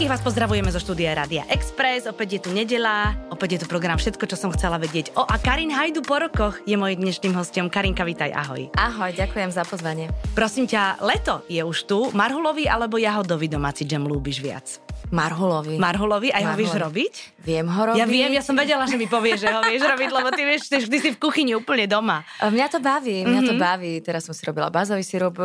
Všetkých 0.00 0.16
vás 0.16 0.24
pozdravujeme 0.24 0.72
zo 0.72 0.80
štúdia 0.80 1.12
Radia 1.12 1.44
Express. 1.52 2.08
Opäť 2.08 2.40
je 2.40 2.48
tu 2.48 2.56
nedela, 2.56 3.12
opäť 3.28 3.52
je 3.52 3.58
tu 3.60 3.66
program 3.68 4.00
Všetko, 4.00 4.32
čo 4.32 4.32
som 4.32 4.48
chcela 4.48 4.80
vedieť. 4.80 5.12
O, 5.12 5.28
a 5.28 5.36
Karin 5.36 5.68
Hajdu 5.68 6.00
po 6.00 6.16
rokoch 6.16 6.56
je 6.64 6.72
môj 6.72 6.96
dnešným 6.96 7.36
hostom. 7.36 7.68
Karinka, 7.68 8.00
vítaj, 8.08 8.32
ahoj. 8.32 8.72
Ahoj, 8.80 9.12
ďakujem 9.12 9.52
za 9.52 9.60
pozvanie. 9.68 10.08
Prosím 10.32 10.64
ťa, 10.64 11.04
leto 11.04 11.44
je 11.52 11.60
už 11.60 11.84
tu. 11.84 12.08
Marhulový 12.16 12.64
alebo 12.64 12.96
jahodový 12.96 13.52
domáci 13.52 13.84
džem 13.84 14.08
ľúbiš 14.08 14.40
viac? 14.40 14.80
Marhulový. 15.12 15.76
Marhulový, 15.76 16.32
aj 16.32 16.48
ho 16.48 16.54
vieš 16.56 16.80
robiť? 16.80 17.14
Viem 17.44 17.68
ho 17.68 17.92
robiť. 17.92 18.00
Ja 18.00 18.08
viem, 18.08 18.32
ja 18.32 18.40
som 18.40 18.56
vedela, 18.56 18.88
že 18.88 18.96
mi 18.96 19.04
povieš, 19.04 19.42
že 19.42 19.52
ho 19.52 19.60
vieš 19.68 19.84
robiť, 19.84 20.08
lebo 20.16 20.28
ty 20.32 20.48
vieš, 20.48 20.72
ty 20.72 20.96
si 20.96 21.12
v 21.12 21.18
kuchyni 21.20 21.52
úplne 21.52 21.84
doma. 21.84 22.24
Mňa 22.40 22.66
to 22.72 22.80
baví, 22.80 23.28
mňa 23.28 23.44
mm-hmm. 23.44 23.50
to 23.52 23.54
baví. 23.60 23.92
Teraz 24.00 24.24
som 24.24 24.32
si 24.32 24.40
robila 24.48 24.72
bazový 24.72 25.04
sirup. 25.04 25.36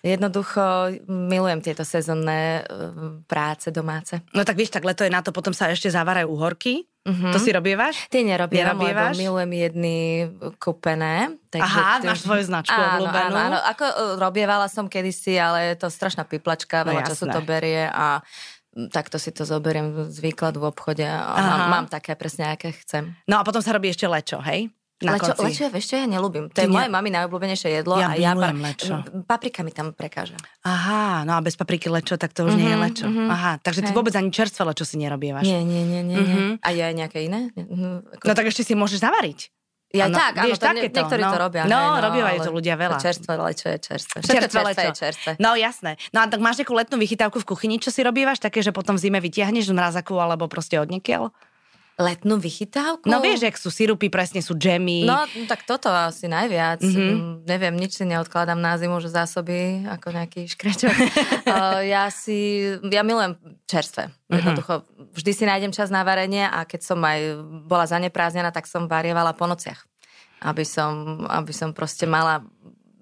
Jednoducho 0.00 0.96
milujem 1.08 1.60
tieto 1.60 1.84
sezónne 1.84 2.64
práce 3.28 3.68
domáce. 3.68 4.24
No 4.32 4.48
tak 4.48 4.56
vieš, 4.56 4.72
tak 4.72 4.84
leto 4.88 5.04
je 5.04 5.12
na 5.12 5.20
to, 5.20 5.28
potom 5.28 5.52
sa 5.52 5.68
ešte 5.68 5.92
zavárajú 5.92 6.32
uhorky. 6.32 6.88
Uh-huh. 7.00 7.32
To 7.32 7.40
si 7.40 7.48
robievaš? 7.52 8.08
Ty 8.12 8.24
nerobievam, 8.24 8.76
nerobievaš? 8.76 9.16
lebo 9.16 9.20
milujem 9.20 9.52
jedny 9.56 9.96
kúpené. 10.60 11.36
Takže 11.48 11.80
Aha, 11.80 12.00
ty... 12.00 12.06
máš 12.08 12.20
svoju 12.24 12.44
značku 12.44 12.76
áno, 12.76 13.08
obľúbenú. 13.08 13.34
Áno, 13.36 13.38
áno, 13.40 13.58
ako 13.60 13.84
robievala 14.20 14.68
som 14.68 14.84
kedysi, 14.88 15.36
ale 15.40 15.72
je 15.72 15.84
to 15.84 15.88
strašná 15.88 16.28
piplačka, 16.28 16.84
veľa 16.84 17.04
no, 17.04 17.08
času 17.08 17.24
to 17.28 17.40
berie 17.40 17.88
a 17.88 18.20
takto 18.92 19.18
si 19.18 19.34
to 19.34 19.42
zoberiem 19.42 20.08
z 20.08 20.18
výkladu 20.22 20.62
v 20.62 20.70
obchode 20.70 21.02
a 21.02 21.40
mám, 21.40 21.62
mám 21.68 21.86
také 21.90 22.14
presne, 22.14 22.54
aké 22.54 22.70
chcem. 22.84 23.16
No 23.26 23.40
a 23.40 23.42
potom 23.42 23.58
sa 23.58 23.74
robí 23.74 23.90
ešte 23.90 24.06
lečo, 24.06 24.38
hej? 24.44 24.70
Na 25.00 25.16
lečo, 25.16 25.32
konci. 25.32 25.64
lečo, 25.64 25.64
vieš 25.72 25.86
čo, 25.88 25.94
ja 25.96 26.04
nelúbim. 26.04 26.52
To 26.52 26.60
Ty 26.60 26.64
je 26.64 26.68
ne... 26.68 26.76
moje 26.76 26.88
mami 26.92 27.08
najobľúbenejšie 27.08 27.68
jedlo. 27.80 27.96
Ja 27.96 28.12
a 28.12 28.20
ja 28.20 28.36
par... 28.36 28.52
lečo. 28.52 28.94
Paprika 29.24 29.64
mi 29.64 29.72
tam 29.72 29.96
prekáža. 29.96 30.36
Aha, 30.60 31.24
no 31.24 31.36
a 31.36 31.40
bez 31.40 31.56
papriky 31.56 31.88
lečo, 31.88 32.20
tak 32.20 32.36
to 32.36 32.44
už 32.44 32.52
mm-hmm, 32.52 32.60
nie 32.60 32.68
je 32.68 32.76
mhm, 32.76 32.84
lečo. 32.84 33.06
Mm-hmm. 33.08 33.28
Aha, 33.32 33.52
takže 33.64 33.80
ty 33.80 33.90
vôbec 33.96 34.12
ani 34.12 34.28
čerstvé 34.28 34.62
lečo 34.68 34.84
si 34.84 35.00
nerobievaš. 35.00 35.48
Nie, 35.48 35.64
nie, 35.64 35.88
nie, 35.88 36.04
nie. 36.04 36.20
Mm-hmm. 36.20 36.48
A 36.60 36.68
je 36.76 36.82
aj 36.84 36.94
nejaké 36.94 37.18
iné? 37.24 37.48
No, 37.56 38.04
no 38.04 38.32
tak 38.36 38.52
ešte 38.52 38.60
si 38.60 38.76
môžeš 38.76 39.00
zavariť. 39.00 39.48
Ja 39.90 40.06
ano, 40.06 40.22
tak, 40.22 40.38
áno, 40.38 40.54
to, 40.54 40.62
takéto, 40.62 41.02
niektorí 41.02 41.22
no. 41.26 41.32
to 41.34 41.38
robia. 41.42 41.62
No, 41.66 41.98
no 41.98 41.98
robívajú 41.98 42.38
to 42.46 42.52
ľudia 42.54 42.78
veľa. 42.78 43.02
Čerstvé 43.02 43.34
lečo 43.34 43.66
je 43.74 43.78
čerstvé. 43.82 44.16
Všetko 44.22 44.38
čerstvé, 44.38 44.60
čerstvé 44.62 44.82
je 44.86 44.94
čerstvé. 44.94 45.30
No 45.42 45.58
jasné. 45.58 45.98
No 46.14 46.22
a 46.22 46.30
tak 46.30 46.38
máš 46.38 46.62
nejakú 46.62 46.78
letnú 46.78 46.94
vychytávku 47.02 47.42
v 47.42 47.46
kuchyni, 47.50 47.82
čo 47.82 47.90
si 47.90 48.06
robívaš? 48.06 48.38
Také, 48.38 48.62
že 48.62 48.70
potom 48.70 48.94
v 48.94 49.02
zime 49.02 49.18
vytiahneš 49.18 49.66
z 49.66 49.74
mrazaku 49.74 50.14
alebo 50.22 50.46
proste 50.46 50.78
od 50.78 50.86
niekiaľ? 50.86 51.34
Letnú 52.00 52.40
vychytávku? 52.40 53.04
No 53.04 53.20
vieš, 53.20 53.44
jak 53.44 53.56
sú 53.60 53.68
sirupy, 53.68 54.08
presne 54.08 54.40
sú 54.40 54.56
džemy. 54.56 55.04
No 55.04 55.28
tak 55.44 55.68
toto 55.68 55.92
asi 55.92 56.32
najviac. 56.32 56.80
Mm-hmm. 56.80 57.44
Neviem, 57.44 57.76
nič 57.76 58.00
si 58.00 58.08
neodkladám 58.08 58.56
na 58.56 58.80
zimu, 58.80 59.04
že 59.04 59.12
zásoby 59.12 59.84
ako 59.84 60.16
nejaký 60.16 60.48
škrečok. 60.48 60.96
uh, 61.44 61.84
ja 61.92 62.08
si, 62.08 62.64
ja 62.88 63.04
milujem 63.04 63.36
čerstvé. 63.68 64.08
Mm-hmm. 64.08 64.32
Jednoducho, 64.32 64.72
vždy 65.12 65.32
si 65.36 65.44
nájdem 65.44 65.76
čas 65.76 65.92
na 65.92 66.00
varenie 66.00 66.48
a 66.48 66.64
keď 66.64 66.80
som 66.80 66.98
aj 67.04 67.36
bola 67.68 67.84
zaneprázdnená, 67.84 68.48
tak 68.48 68.64
som 68.64 68.88
varievala 68.88 69.36
po 69.36 69.44
nociach. 69.44 69.84
Aby 70.40 70.64
som, 70.64 71.20
aby 71.28 71.52
som 71.52 71.76
proste 71.76 72.08
mala 72.08 72.40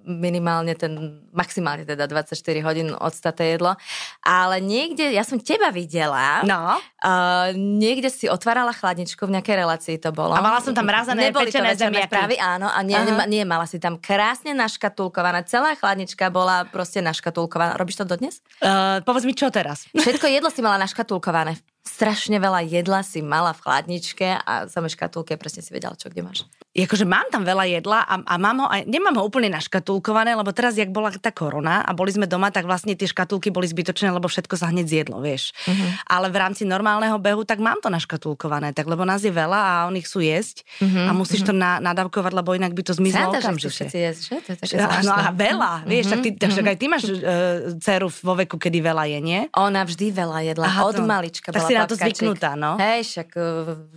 minimálne 0.09 0.73
ten, 0.73 1.21
maximálne 1.37 1.85
teda 1.85 2.09
24 2.09 2.33
hodín 2.65 2.97
odstaté 2.97 3.55
jedlo. 3.55 3.77
Ale 4.25 4.65
niekde, 4.65 5.13
ja 5.13 5.23
som 5.23 5.37
teba 5.37 5.69
videla, 5.69 6.41
no. 6.49 6.81
Uh, 7.05 7.53
niekde 7.55 8.09
si 8.09 8.27
otvárala 8.27 8.73
chladničku, 8.73 9.29
v 9.29 9.39
nejakej 9.39 9.57
relácii 9.61 9.97
to 10.01 10.11
bolo. 10.11 10.33
A 10.33 10.41
mala 10.41 10.65
som 10.65 10.73
tam 10.73 10.89
razené 10.89 11.29
Neboli 11.29 11.53
pečené 11.53 11.77
zemiaky. 11.77 12.09
Správy, 12.09 12.35
áno, 12.41 12.73
a 12.73 12.81
nie, 12.81 12.97
uh-huh. 12.97 13.29
nie, 13.29 13.45
mala 13.45 13.69
si 13.69 13.77
tam 13.77 14.01
krásne 14.01 14.57
naškatulkovaná, 14.57 15.45
celá 15.45 15.77
chladnička 15.77 16.33
bola 16.33 16.65
proste 16.67 17.05
naškatulkovaná. 17.05 17.77
Robíš 17.77 18.01
to 18.01 18.05
dodnes? 18.09 18.41
Uh, 18.65 19.05
povedz 19.05 19.29
mi, 19.29 19.37
čo 19.37 19.53
teraz? 19.53 19.85
Všetko 19.93 20.27
jedlo 20.33 20.49
si 20.49 20.65
mala 20.65 20.81
naškatulkované 20.81 21.61
strašne 21.89 22.37
veľa 22.37 22.69
jedla 22.69 23.01
si 23.01 23.25
mala 23.25 23.57
v 23.57 23.65
chladničke 23.65 24.45
a 24.45 24.69
samé 24.69 24.93
škatulke 24.93 25.41
presne 25.41 25.65
si 25.65 25.73
vedela, 25.73 25.97
čo 25.97 26.13
kde 26.13 26.21
máš. 26.21 26.45
Jakože 26.79 27.03
mám 27.03 27.27
tam 27.35 27.43
veľa 27.43 27.65
jedla 27.67 28.07
a, 28.07 28.15
a 28.23 28.35
mám 28.39 28.63
ho 28.63 28.67
aj, 28.71 28.87
nemám 28.87 29.19
ho 29.19 29.27
úplne 29.27 29.51
naškatulkované, 29.51 30.39
lebo 30.39 30.55
teraz, 30.55 30.79
jak 30.79 30.95
bola 30.95 31.11
tá 31.11 31.35
korona 31.35 31.83
a 31.83 31.91
boli 31.91 32.15
sme 32.15 32.31
doma, 32.31 32.55
tak 32.55 32.71
vlastne 32.71 32.95
tie 32.95 33.11
škatulky 33.11 33.51
boli 33.51 33.67
zbytočné, 33.67 34.15
lebo 34.15 34.31
všetko 34.31 34.55
sa 34.55 34.71
hneď 34.71 34.87
zjedlo, 34.87 35.19
vieš. 35.19 35.51
Uh-huh. 35.67 35.91
Ale 36.07 36.31
v 36.31 36.39
rámci 36.39 36.63
normálneho 36.63 37.19
behu, 37.19 37.43
tak 37.43 37.59
mám 37.59 37.83
to 37.83 37.91
naškatulkované, 37.91 38.71
tak 38.71 38.87
lebo 38.87 39.03
nás 39.03 39.27
je 39.27 39.35
veľa 39.35 39.59
a 39.59 39.73
oni 39.91 40.07
chcú 40.07 40.23
jesť 40.23 40.63
uh-huh. 40.79 41.11
a 41.11 41.11
musíš 41.11 41.43
uh-huh. 41.43 41.51
to 41.51 41.59
na, 41.59 41.83
nadávkovať, 41.83 42.31
lebo 42.31 42.55
inak 42.55 42.71
by 42.71 42.83
to 42.87 42.95
zmizlo 42.95 43.35
Santa, 43.35 43.43
okamžite. 43.43 43.75
všetci 43.75 43.99
jesť, 43.99 44.21
že? 44.23 44.37
To 44.39 44.49
je 44.55 44.59
také 44.63 45.03
no 45.03 45.15
a 45.19 45.29
veľa, 45.35 45.73
vieš, 45.83 46.05
uh-huh. 46.07 46.13
tak 46.15 46.21
ty, 46.23 46.31
takže 46.39 46.61
aj 46.63 46.79
ty 46.79 46.87
máš 46.87 47.03
uh, 47.11 47.75
dceru 47.83 48.07
vo 48.23 48.35
veku, 48.39 48.55
kedy 48.55 48.79
veľa 48.79 49.05
je, 49.11 49.19
nie? 49.19 49.41
Ona 49.59 49.83
vždy 49.83 50.15
veľa 50.15 50.39
jedla, 50.55 50.67
Aha, 50.71 50.87
od 50.87 50.95
to, 50.95 51.03
malička 51.03 51.51
tak 51.51 51.67
bola 51.67 51.71
si 51.71 51.75
na 51.75 51.87
to 51.91 51.99
zvyknutá, 51.99 52.55
no. 52.55 52.79
Hej, 52.79 53.01
však 53.09 53.29
e, 53.35 53.43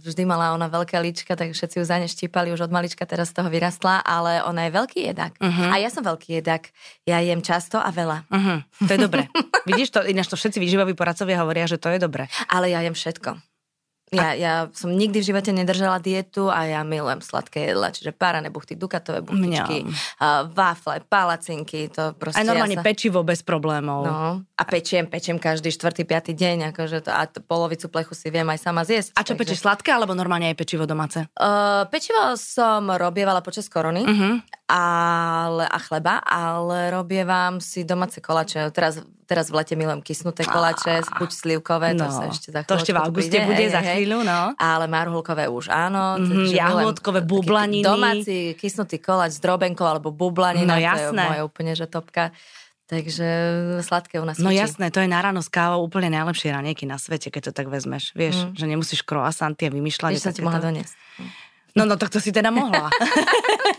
vždy 0.01 0.23
mala 0.25 0.55
ona 0.55 0.71
veľké 0.71 0.95
líčka, 0.97 1.35
tak 1.35 1.53
všetci 1.53 1.77
ju 1.77 1.85
za 1.85 1.99
ne 1.99 2.07
štípali 2.07 2.49
už 2.55 2.70
od 2.70 2.70
malička, 2.71 3.03
teraz 3.05 3.35
z 3.35 3.43
toho 3.43 3.51
vyrastla, 3.51 4.01
ale 4.01 4.41
ona 4.41 4.67
je 4.67 4.71
veľký 4.71 4.99
jedak. 5.11 5.35
Uh-huh. 5.37 5.69
A 5.69 5.77
ja 5.77 5.91
som 5.91 6.01
veľký 6.01 6.41
jedak. 6.41 6.71
Ja 7.03 7.19
jem 7.19 7.43
často 7.43 7.77
a 7.77 7.91
veľa. 7.91 8.25
Uh-huh. 8.31 8.63
To 8.87 8.91
je 8.91 8.99
dobre. 8.99 9.27
Vidíš 9.69 9.91
to, 9.93 9.99
ináč 10.07 10.31
to 10.31 10.39
všetci 10.39 10.57
výživoví 10.57 10.95
poradcovia 10.95 11.43
hovoria, 11.43 11.67
že 11.67 11.77
to 11.77 11.91
je 11.91 11.99
dobre. 11.99 12.31
Ale 12.47 12.71
ja 12.71 12.79
jem 12.81 12.95
všetko. 12.95 13.50
Ja, 14.11 14.35
ja 14.35 14.53
som 14.75 14.91
nikdy 14.91 15.23
v 15.23 15.25
živote 15.31 15.55
nedržala 15.55 15.95
dietu 16.03 16.51
a 16.51 16.67
ja 16.67 16.83
milujem 16.83 17.23
sladké 17.23 17.71
jedla, 17.71 17.95
čiže 17.95 18.11
párané 18.11 18.51
buchty, 18.51 18.75
dukatové 18.75 19.23
buchtičky, 19.23 19.87
uh, 19.87 20.51
wafle, 20.51 20.99
palacinky, 21.07 21.87
to 21.87 22.11
proste... 22.19 22.43
Aj 22.43 22.43
normálne 22.43 22.75
ja 22.75 22.83
sa... 22.83 22.87
pečivo 22.91 23.23
bez 23.23 23.39
problémov. 23.39 24.03
No, 24.03 24.43
a 24.43 24.63
pečiem, 24.67 25.07
pečiem 25.07 25.39
každý 25.39 25.71
štvrtý, 25.71 26.03
piatý 26.03 26.35
deň, 26.35 26.75
akože 26.75 27.07
to, 27.07 27.11
a 27.15 27.23
to, 27.23 27.39
polovicu 27.39 27.87
plechu 27.87 28.11
si 28.11 28.27
viem 28.27 28.43
aj 28.51 28.59
sama 28.59 28.83
zjesť. 28.83 29.15
A 29.15 29.23
čo 29.23 29.31
takže... 29.31 29.39
pečeš, 29.47 29.63
sladké 29.63 29.95
alebo 29.95 30.11
normálne 30.11 30.51
aj 30.51 30.59
pečivo 30.59 30.83
domáce? 30.83 31.31
Uh, 31.39 31.87
pečivo 31.87 32.35
som 32.35 32.91
robievala 32.91 33.39
počas 33.39 33.71
korony 33.71 34.03
uh-huh. 34.03 34.43
Ale, 34.71 35.67
a 35.67 35.77
chleba, 35.83 36.23
ale 36.23 36.95
robievam 36.95 37.59
si 37.59 37.83
domáce 37.83 38.23
kolače. 38.23 38.71
Teraz 38.71 39.03
Teraz 39.31 39.47
v 39.47 39.63
lete 39.63 39.79
milujem 39.79 40.03
kysnuté 40.03 40.43
koláče, 40.43 41.07
buď 41.15 41.29
slivkové, 41.31 41.95
no, 41.95 42.03
to 42.03 42.07
sa 42.11 42.23
ešte 42.27 42.51
za 42.51 42.67
To 42.67 42.75
ešte 42.75 42.91
v 42.91 42.99
auguste 42.99 43.39
bude, 43.39 43.47
bude 43.47 43.63
hej, 43.63 43.71
za 43.71 43.79
chvíľu, 43.79 44.27
no. 44.27 44.51
Ale 44.59 44.91
marhulkové 44.91 45.47
už 45.47 45.71
áno. 45.71 46.19
Mm, 46.19 46.51
jahodkové 46.51 47.23
bublaniny. 47.23 47.79
Domáci 47.79 48.59
kysnutý 48.59 48.99
koláč 48.99 49.39
s 49.39 49.39
drobenkou 49.39 49.87
alebo 49.87 50.11
bublanina, 50.11 50.75
no, 50.75 50.83
jasné. 50.83 51.15
to 51.15 51.15
je 51.15 51.31
moje 51.31 51.41
úplne, 51.47 51.71
že 51.79 51.87
topka. 51.87 52.35
Takže 52.91 53.27
sladké 53.87 54.19
u 54.19 54.27
nás 54.27 54.35
No 54.35 54.51
jasné, 54.51 54.91
to 54.91 54.99
je 54.99 55.07
na 55.07 55.23
ráno 55.23 55.39
s 55.39 55.47
kávou 55.47 55.79
úplne 55.79 56.11
najlepšie 56.11 56.51
ranieky 56.51 56.83
na 56.83 56.99
svete, 56.99 57.31
keď 57.31 57.41
to 57.47 57.51
tak 57.55 57.71
vezmeš. 57.71 58.11
Vieš, 58.11 58.51
mm. 58.51 58.59
že 58.59 58.65
nemusíš 58.67 58.99
croissanty 59.07 59.63
a 59.63 59.71
vymýšľať. 59.71 60.11
Vieš, 60.11 60.27
som 60.27 60.35
ti 60.35 60.43
mohla 60.43 60.59
doniesť. 60.59 60.91
No, 61.71 61.87
no, 61.87 61.95
tak 61.95 62.11
to 62.11 62.19
si 62.19 62.35
teda 62.35 62.51
mohla. 62.51 62.91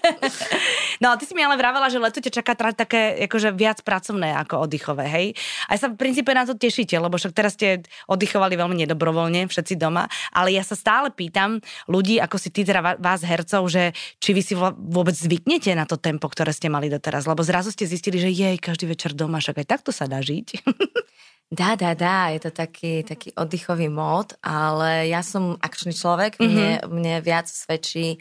no, 1.02 1.12
a 1.12 1.14
ty 1.20 1.28
si 1.28 1.36
mi 1.36 1.44
ale 1.44 1.60
vravela, 1.60 1.92
že 1.92 2.00
leto 2.00 2.24
ťa 2.24 2.40
čaká 2.40 2.56
teda 2.56 2.72
také 2.72 3.20
akože 3.28 3.52
viac 3.52 3.84
pracovné 3.84 4.32
ako 4.40 4.64
oddychové, 4.64 5.04
hej? 5.04 5.26
A 5.68 5.76
sa 5.76 5.92
v 5.92 6.00
princípe 6.00 6.32
na 6.32 6.48
to 6.48 6.56
tešíte, 6.56 6.96
lebo 6.96 7.20
však 7.20 7.36
teraz 7.36 7.52
ste 7.52 7.84
oddychovali 8.08 8.56
veľmi 8.56 8.80
nedobrovoľne, 8.86 9.44
všetci 9.44 9.76
doma, 9.76 10.08
ale 10.32 10.56
ja 10.56 10.64
sa 10.64 10.72
stále 10.72 11.12
pýtam 11.12 11.60
ľudí, 11.84 12.16
ako 12.16 12.36
si 12.40 12.48
ty 12.48 12.64
teda 12.64 12.96
vás 12.96 13.20
hercov, 13.20 13.68
že 13.68 13.92
či 14.22 14.32
vy 14.32 14.40
si 14.40 14.54
vôbec 14.56 15.12
zvyknete 15.12 15.76
na 15.76 15.84
to 15.84 16.00
tempo, 16.00 16.32
ktoré 16.32 16.56
ste 16.56 16.72
mali 16.72 16.88
doteraz, 16.88 17.28
lebo 17.28 17.44
zrazu 17.44 17.68
ste 17.76 17.84
zistili, 17.84 18.16
že 18.16 18.32
jej, 18.32 18.56
každý 18.56 18.88
večer 18.88 19.12
doma, 19.12 19.44
však 19.44 19.60
aj 19.60 19.66
takto 19.68 19.90
sa 19.92 20.08
dá 20.08 20.24
žiť. 20.24 20.48
Dá, 21.52 21.76
dá, 21.76 21.92
dá, 21.92 22.32
je 22.32 22.48
to 22.48 22.50
taký, 22.50 23.04
taký 23.04 23.36
oddychový 23.36 23.92
mód, 23.92 24.32
ale 24.40 25.12
ja 25.12 25.20
som 25.20 25.60
akčný 25.60 25.92
človek, 25.92 26.40
mm-hmm. 26.40 26.48
mne, 26.48 26.70
mne 26.88 27.14
viac 27.20 27.44
svedčí 27.44 28.16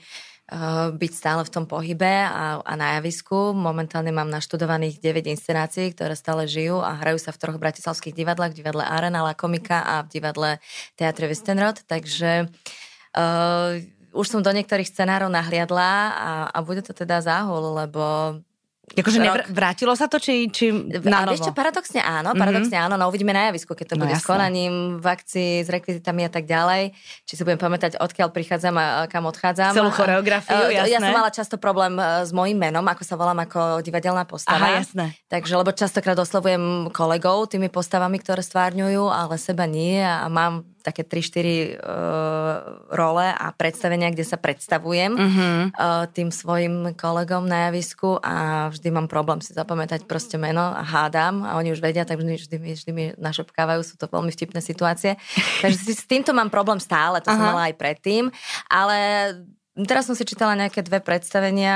uh, 0.52 0.92
byť 0.92 1.12
stále 1.16 1.40
v 1.48 1.54
tom 1.56 1.64
pohybe 1.64 2.28
a, 2.28 2.60
a 2.60 2.74
na 2.76 3.00
javisku. 3.00 3.56
Momentálne 3.56 4.12
mám 4.12 4.28
naštudovaných 4.28 5.00
9 5.00 5.32
inscenácií, 5.32 5.96
ktoré 5.96 6.12
stále 6.20 6.44
žijú 6.44 6.84
a 6.84 6.92
hrajú 6.92 7.24
sa 7.24 7.32
v 7.32 7.40
troch 7.40 7.56
bratislavských 7.56 8.12
divadlách, 8.12 8.52
v 8.52 8.68
divadle 8.68 8.84
Arena, 8.84 9.24
La 9.24 9.32
Komika 9.32 9.80
a 9.80 10.04
v 10.04 10.12
divadle 10.12 10.60
Teatre 11.00 11.32
Westenrod, 11.32 11.88
takže 11.88 12.52
uh, 13.16 13.80
už 14.12 14.28
som 14.28 14.44
do 14.44 14.52
niektorých 14.52 14.92
scenárov 14.92 15.32
nahliadla 15.32 15.92
a, 16.20 16.32
a 16.52 16.58
bude 16.60 16.84
to 16.84 16.92
teda 16.92 17.24
záhul, 17.24 17.80
lebo 17.80 18.36
Akože 18.92 19.24
nevr- 19.24 19.48
vrátilo 19.48 19.96
sa 19.96 20.12
to, 20.12 20.20
či, 20.20 20.52
či 20.52 20.68
na 21.06 21.24
novo? 21.24 21.38
Vieš 21.38 21.48
čo, 21.48 21.54
paradoxne 21.56 22.04
áno, 22.04 22.36
paradoxne 22.36 22.76
mm-hmm. 22.76 22.92
áno, 22.92 23.00
no 23.00 23.08
uvidíme 23.08 23.32
na 23.32 23.48
javisku, 23.48 23.72
keď 23.72 23.94
to 23.94 23.96
no, 23.96 24.04
bude 24.04 24.20
jasné. 24.20 24.26
s 24.26 24.28
konaním, 24.28 24.74
v 25.00 25.06
akcii, 25.06 25.54
s 25.64 25.70
rekvizitami 25.72 26.28
a 26.28 26.32
tak 26.34 26.44
ďalej. 26.44 26.92
Či 27.24 27.34
si 27.40 27.42
budem 27.48 27.62
pamätať, 27.62 27.96
odkiaľ 28.04 28.36
prichádzam 28.36 28.76
a 28.76 29.08
kam 29.08 29.24
odchádzam. 29.32 29.72
Celú 29.72 29.96
choreografiu, 29.96 30.60
a, 30.60 30.76
jasné. 30.76 30.92
Ja 30.92 31.00
som 31.00 31.14
mala 31.16 31.32
často 31.32 31.56
problém 31.56 31.96
e, 31.96 32.28
s 32.28 32.36
mojím 32.36 32.60
menom, 32.60 32.84
ako 32.84 33.04
sa 33.08 33.16
volám 33.16 33.40
ako 33.48 33.80
divadelná 33.80 34.28
postava. 34.28 34.60
Aha, 34.60 34.84
jasné. 34.84 35.16
Takže, 35.32 35.54
lebo 35.56 35.72
častokrát 35.72 36.20
oslovujem 36.20 36.92
kolegov 36.92 37.48
tými 37.48 37.72
postavami, 37.72 38.20
ktoré 38.20 38.44
stvárňujú, 38.44 39.08
ale 39.08 39.40
seba 39.40 39.72
nie 39.72 40.04
a 40.04 40.28
mám 40.28 40.68
také 40.82 41.06
3-4 41.06 41.22
uh, 41.22 42.54
role 42.92 43.28
a 43.30 43.48
predstavenia, 43.54 44.10
kde 44.10 44.26
sa 44.26 44.36
predstavujem 44.36 45.14
Mhm. 45.14 45.48
uh, 45.78 46.06
tým 46.10 46.34
svojim 46.34 46.98
kolegom 46.98 47.46
na 47.46 47.70
javisku 47.70 48.18
a 48.20 48.68
vždy 48.74 48.90
mám 48.92 49.08
problém 49.08 49.40
si 49.40 49.54
zapamätať 49.54 50.10
proste 50.10 50.36
meno 50.42 50.62
a 50.62 50.82
hádam 50.82 51.46
a 51.46 51.56
oni 51.62 51.72
už 51.72 51.80
vedia, 51.80 52.04
tak 52.04 52.18
vždy, 52.20 52.36
vždy, 52.36 52.58
mi, 52.58 52.72
vždy 52.74 52.92
mi 52.92 53.06
našepkávajú, 53.16 53.82
sú 53.86 53.96
to 54.02 54.10
veľmi 54.10 54.34
vtipné 54.34 54.60
situácie. 54.60 55.16
Takže 55.64 55.78
si, 55.78 55.94
s 55.94 56.10
týmto 56.10 56.34
mám 56.34 56.50
problém 56.50 56.82
stále, 56.82 57.22
to 57.22 57.30
som 57.30 57.40
Aha. 57.40 57.50
mala 57.54 57.64
aj 57.70 57.76
predtým, 57.78 58.34
ale 58.68 58.98
Teraz 59.72 60.04
som 60.04 60.20
si 60.20 60.28
čítala 60.28 60.52
nejaké 60.60 60.84
dve 60.84 61.00
predstavenia, 61.00 61.76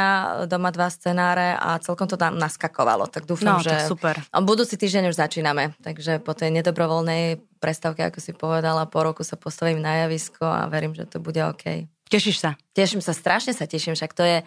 doma 0.52 0.68
dva 0.70 0.92
scenáre 0.92 1.56
a 1.56 1.80
celkom 1.80 2.12
to 2.12 2.20
tam 2.20 2.36
naskakovalo. 2.36 3.08
Tak 3.08 3.24
dúfam, 3.24 3.56
No, 3.56 3.64
že... 3.64 3.72
tak 3.72 3.88
super. 3.88 4.16
Budúci 4.44 4.76
týždeň 4.76 5.10
už 5.10 5.16
začíname, 5.16 5.72
takže 5.80 6.20
po 6.20 6.36
tej 6.36 6.52
nedobrovoľnej 6.60 7.40
prestávke, 7.64 8.04
ako 8.04 8.20
si 8.20 8.36
povedala, 8.36 8.84
po 8.84 9.00
roku 9.00 9.24
sa 9.24 9.40
postavím 9.40 9.80
na 9.80 10.06
javisko 10.06 10.44
a 10.44 10.68
verím, 10.68 10.92
že 10.92 11.08
to 11.08 11.24
bude 11.24 11.40
OK. 11.40 11.88
Tešíš 12.06 12.38
sa? 12.38 12.54
Teším 12.76 13.02
sa, 13.02 13.18
strašne 13.18 13.56
sa 13.56 13.66
teším, 13.66 13.98
však 13.98 14.12
to 14.14 14.22
je, 14.22 14.38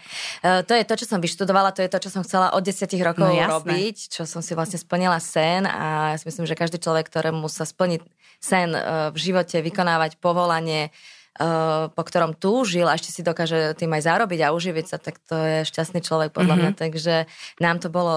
eh, 0.45 0.61
to 0.63 0.79
je 0.79 0.85
to, 0.87 0.95
čo 0.95 1.07
som 1.09 1.19
vyštudovala, 1.19 1.75
to 1.75 1.83
je 1.83 1.91
to, 1.91 1.99
čo 1.99 2.11
som 2.13 2.23
chcela 2.23 2.55
od 2.55 2.63
10 2.63 3.01
rokov 3.03 3.27
No, 3.27 3.35
jasné. 3.35 3.51
robiť, 3.51 3.97
čo 4.15 4.23
som 4.29 4.45
si 4.45 4.55
vlastne 4.55 4.79
splnila 4.79 5.19
sen 5.19 5.67
a 5.67 6.15
ja 6.15 6.17
si 6.21 6.29
myslím, 6.29 6.47
že 6.47 6.55
každý 6.55 6.79
človek, 6.79 7.11
ktorému 7.11 7.49
sa 7.51 7.65
splní 7.65 7.99
sen 8.39 8.71
eh, 8.71 9.11
v 9.11 9.17
živote, 9.19 9.59
vykonávať 9.59 10.21
povolanie, 10.23 10.93
po 11.95 12.03
ktorom 12.03 12.35
túžil 12.35 12.91
a 12.91 12.99
ešte 12.99 13.15
si 13.15 13.23
dokáže 13.23 13.79
tým 13.79 13.95
aj 13.95 14.03
zarobiť 14.11 14.41
a 14.43 14.51
uživiť 14.51 14.87
sa, 14.91 14.99
tak 14.99 15.23
to 15.23 15.39
je 15.39 15.59
šťastný 15.71 16.03
človek 16.03 16.35
podľa 16.35 16.55
Mhm. 16.55 16.61
mňa. 16.61 16.71
Takže 16.75 17.15
nám 17.63 17.79
to 17.79 17.89
bolo 17.89 18.15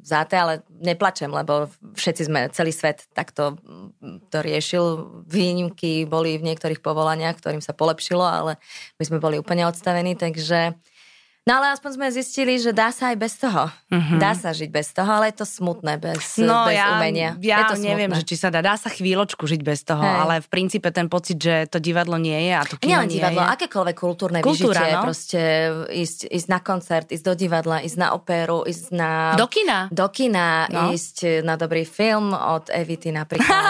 vzáte, 0.00 0.38
ale 0.38 0.62
neplačem, 0.78 1.28
lebo 1.34 1.66
všetci 1.98 2.22
sme, 2.30 2.46
celý 2.54 2.70
svet 2.70 3.10
takto 3.10 3.58
to 4.30 4.38
riešil. 4.38 4.84
Výnimky 5.26 6.06
boli 6.06 6.38
v 6.38 6.46
niektorých 6.46 6.78
povolaniach, 6.78 7.42
ktorým 7.42 7.58
sa 7.58 7.74
polepšilo, 7.74 8.22
ale 8.22 8.56
my 8.96 9.04
sme 9.04 9.18
boli 9.18 9.36
úplne 9.36 9.66
odstavení, 9.66 10.14
takže... 10.14 10.78
No 11.48 11.56
ale 11.56 11.72
aspoň 11.72 11.90
sme 11.96 12.06
zistili, 12.12 12.60
že 12.60 12.70
dá 12.70 12.92
sa 12.92 13.10
aj 13.10 13.16
bez 13.16 13.40
toho. 13.40 13.72
Mhm. 13.88 14.20
Dá 14.20 14.36
sa 14.36 14.52
žiť 14.52 14.68
bez 14.68 14.92
toho, 14.92 15.08
ale 15.08 15.32
je 15.32 15.40
to 15.40 15.46
smutné 15.48 15.96
bez, 15.96 16.36
No 16.36 16.68
bez 16.68 16.76
ja, 16.76 17.00
umenia. 17.00 17.32
ja 17.40 17.64
je 17.64 17.74
to 17.74 17.78
neviem, 17.80 18.12
že 18.12 18.28
či 18.28 18.36
sa 18.36 18.52
dá. 18.52 18.60
Dá 18.60 18.76
sa 18.76 18.92
chvíľočku 18.92 19.48
žiť 19.48 19.60
bez 19.64 19.80
toho, 19.82 20.04
Hej. 20.04 20.16
ale 20.20 20.34
v 20.44 20.48
princípe 20.52 20.92
ten 20.92 21.08
pocit, 21.08 21.40
že 21.40 21.64
to 21.66 21.80
divadlo 21.80 22.20
nie 22.20 22.36
je 22.44 22.52
a 22.52 22.62
to 22.68 22.76
kino 22.76 22.92
Nielen 22.92 23.08
nie 23.08 23.16
divadlo, 23.18 23.40
je. 23.40 23.48
akékoľvek 23.56 23.96
kultúrne 23.96 24.38
Kultúra, 24.44 24.84
vyžitie, 24.84 24.94
no. 24.94 25.02
proste 25.02 25.40
ísť, 25.90 26.18
ísť 26.28 26.46
na 26.52 26.60
koncert, 26.60 27.06
ísť 27.08 27.24
do 27.24 27.34
divadla, 27.34 27.76
ísť 27.80 27.98
na 27.98 28.08
operu, 28.12 28.58
ísť 28.68 28.84
na... 28.92 29.10
Do 29.34 29.48
kina? 29.48 29.88
do 29.88 30.06
kina, 30.12 30.68
no. 30.68 30.92
ísť 30.92 31.40
na 31.40 31.56
dobrý 31.56 31.88
film 31.88 32.36
od 32.36 32.68
Evity 32.68 33.10
napríklad. 33.10 33.48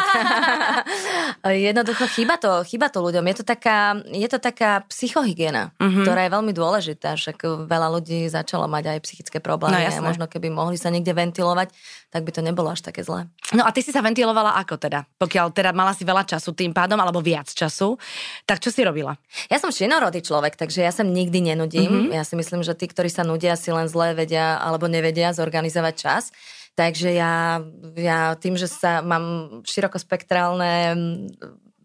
Jednoducho 1.43 2.05
chýba 2.07 2.37
to, 2.37 2.63
chýba 2.65 2.89
to 2.89 3.01
ľuďom. 3.01 3.25
Je 3.27 3.37
to 3.41 3.45
taká, 3.45 3.79
je 4.07 4.29
to 4.29 4.39
taká 4.39 4.83
psychohygiena, 4.87 5.71
Mhm. 5.77 5.83
mm-hmm. 5.83 6.05
ktorá 6.05 6.21
je 6.27 6.31
veľmi 6.31 6.53
dôležitá. 6.53 7.09
Však 7.15 7.39
veľa 7.67 7.89
ľudí 7.91 8.27
začalo 8.27 8.67
mať 8.67 8.85
aj 8.93 8.99
psychické 9.07 9.39
problémy. 9.39 9.77
No, 9.77 9.83
jasné. 9.83 10.03
možno 10.03 10.25
keby 10.27 10.49
mohli 10.49 10.77
sa 10.77 10.89
niekde 10.89 11.11
ventilovať, 11.11 11.71
tak 12.09 12.23
by 12.23 12.31
to 12.31 12.41
nebolo 12.41 12.71
až 12.71 12.83
také 12.83 13.01
zlé. 13.01 13.27
No 13.51 13.63
a 13.63 13.71
ty 13.71 13.81
si 13.81 13.91
sa 13.91 14.01
ventilovala 14.01 14.55
ako 14.59 14.77
teda? 14.77 15.07
Pokiaľ 15.17 15.47
teda 15.51 15.71
mala 15.71 15.95
si 15.95 16.03
veľa 16.03 16.25
času 16.25 16.53
tým 16.53 16.71
pádom, 16.71 16.99
alebo 16.99 17.19
viac 17.19 17.47
času, 17.47 17.99
tak 18.45 18.59
čo 18.59 18.71
si 18.71 18.83
robila? 18.83 19.15
Ja 19.47 19.59
som 19.59 19.71
činorodý 19.71 20.21
človek, 20.21 20.55
takže 20.55 20.83
ja 20.83 20.91
sa 20.91 21.03
nikdy 21.03 21.53
nenudím. 21.53 21.87
Mhm. 21.87 22.01
Mm-hmm. 22.11 22.17
Ja 22.17 22.23
si 22.23 22.35
myslím, 22.35 22.61
že 22.63 22.75
tí, 22.75 22.87
ktorí 22.87 23.11
sa 23.11 23.23
nudia, 23.23 23.55
si 23.55 23.71
len 23.71 23.87
zle 23.87 24.13
vedia 24.13 24.59
alebo 24.59 24.87
nevedia 24.87 25.31
zorganizovať 25.31 25.95
čas. 25.95 26.25
Takže 26.81 27.13
ja, 27.13 27.61
ja 27.93 28.33
tým, 28.35 28.57
že 28.57 28.65
sa 28.65 29.01
mám 29.01 29.25
širokospektrálne 29.63 30.97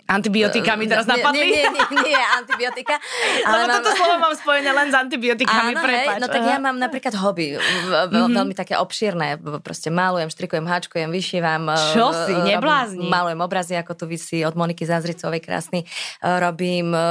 Antibiotika 0.06 0.78
mi 0.78 0.86
teraz 0.86 1.04
Nie, 1.04 1.18
napadli. 1.18 1.42
Nie, 1.42 1.66
nie, 1.66 1.82
nie, 1.90 2.14
nie 2.14 2.26
antibiotika. 2.38 2.94
Ale 3.50 3.66
Lebo 3.66 3.74
toto 3.74 3.90
slovo 3.92 4.22
mám 4.22 4.38
spojené 4.38 4.70
len 4.70 4.88
s 4.88 4.96
antibiotikami, 4.96 5.74
Áno, 5.74 5.82
prepáč. 5.82 6.06
hej, 6.08 6.22
no 6.22 6.28
tak 6.30 6.42
ja 6.46 6.58
mám 6.62 6.78
napríklad 6.78 7.18
hobby, 7.18 7.58
v- 7.58 7.64
v- 8.06 8.22
Mhm. 8.22 8.38
veľmi 8.38 8.54
také 8.54 8.78
obšírne, 8.78 9.34
proste 9.66 9.90
malujem, 9.90 10.30
štrikujem, 10.30 10.62
háčkujem, 10.64 11.10
vyšívam. 11.10 11.74
Čo 11.92 12.06
e, 12.08 12.18
si, 12.22 12.32
robím- 12.32 12.54
neblázni. 12.54 13.02
Malujem 13.04 13.42
obrazy, 13.42 13.74
ako 13.74 13.92
tu 13.96 14.06
vysí 14.06 14.46
od 14.46 14.54
Moniky 14.54 14.86
Zázricovej, 14.86 15.42
krásny. 15.42 15.82
E, 15.82 15.86
Robím, 16.22 16.94
e, 16.94 17.02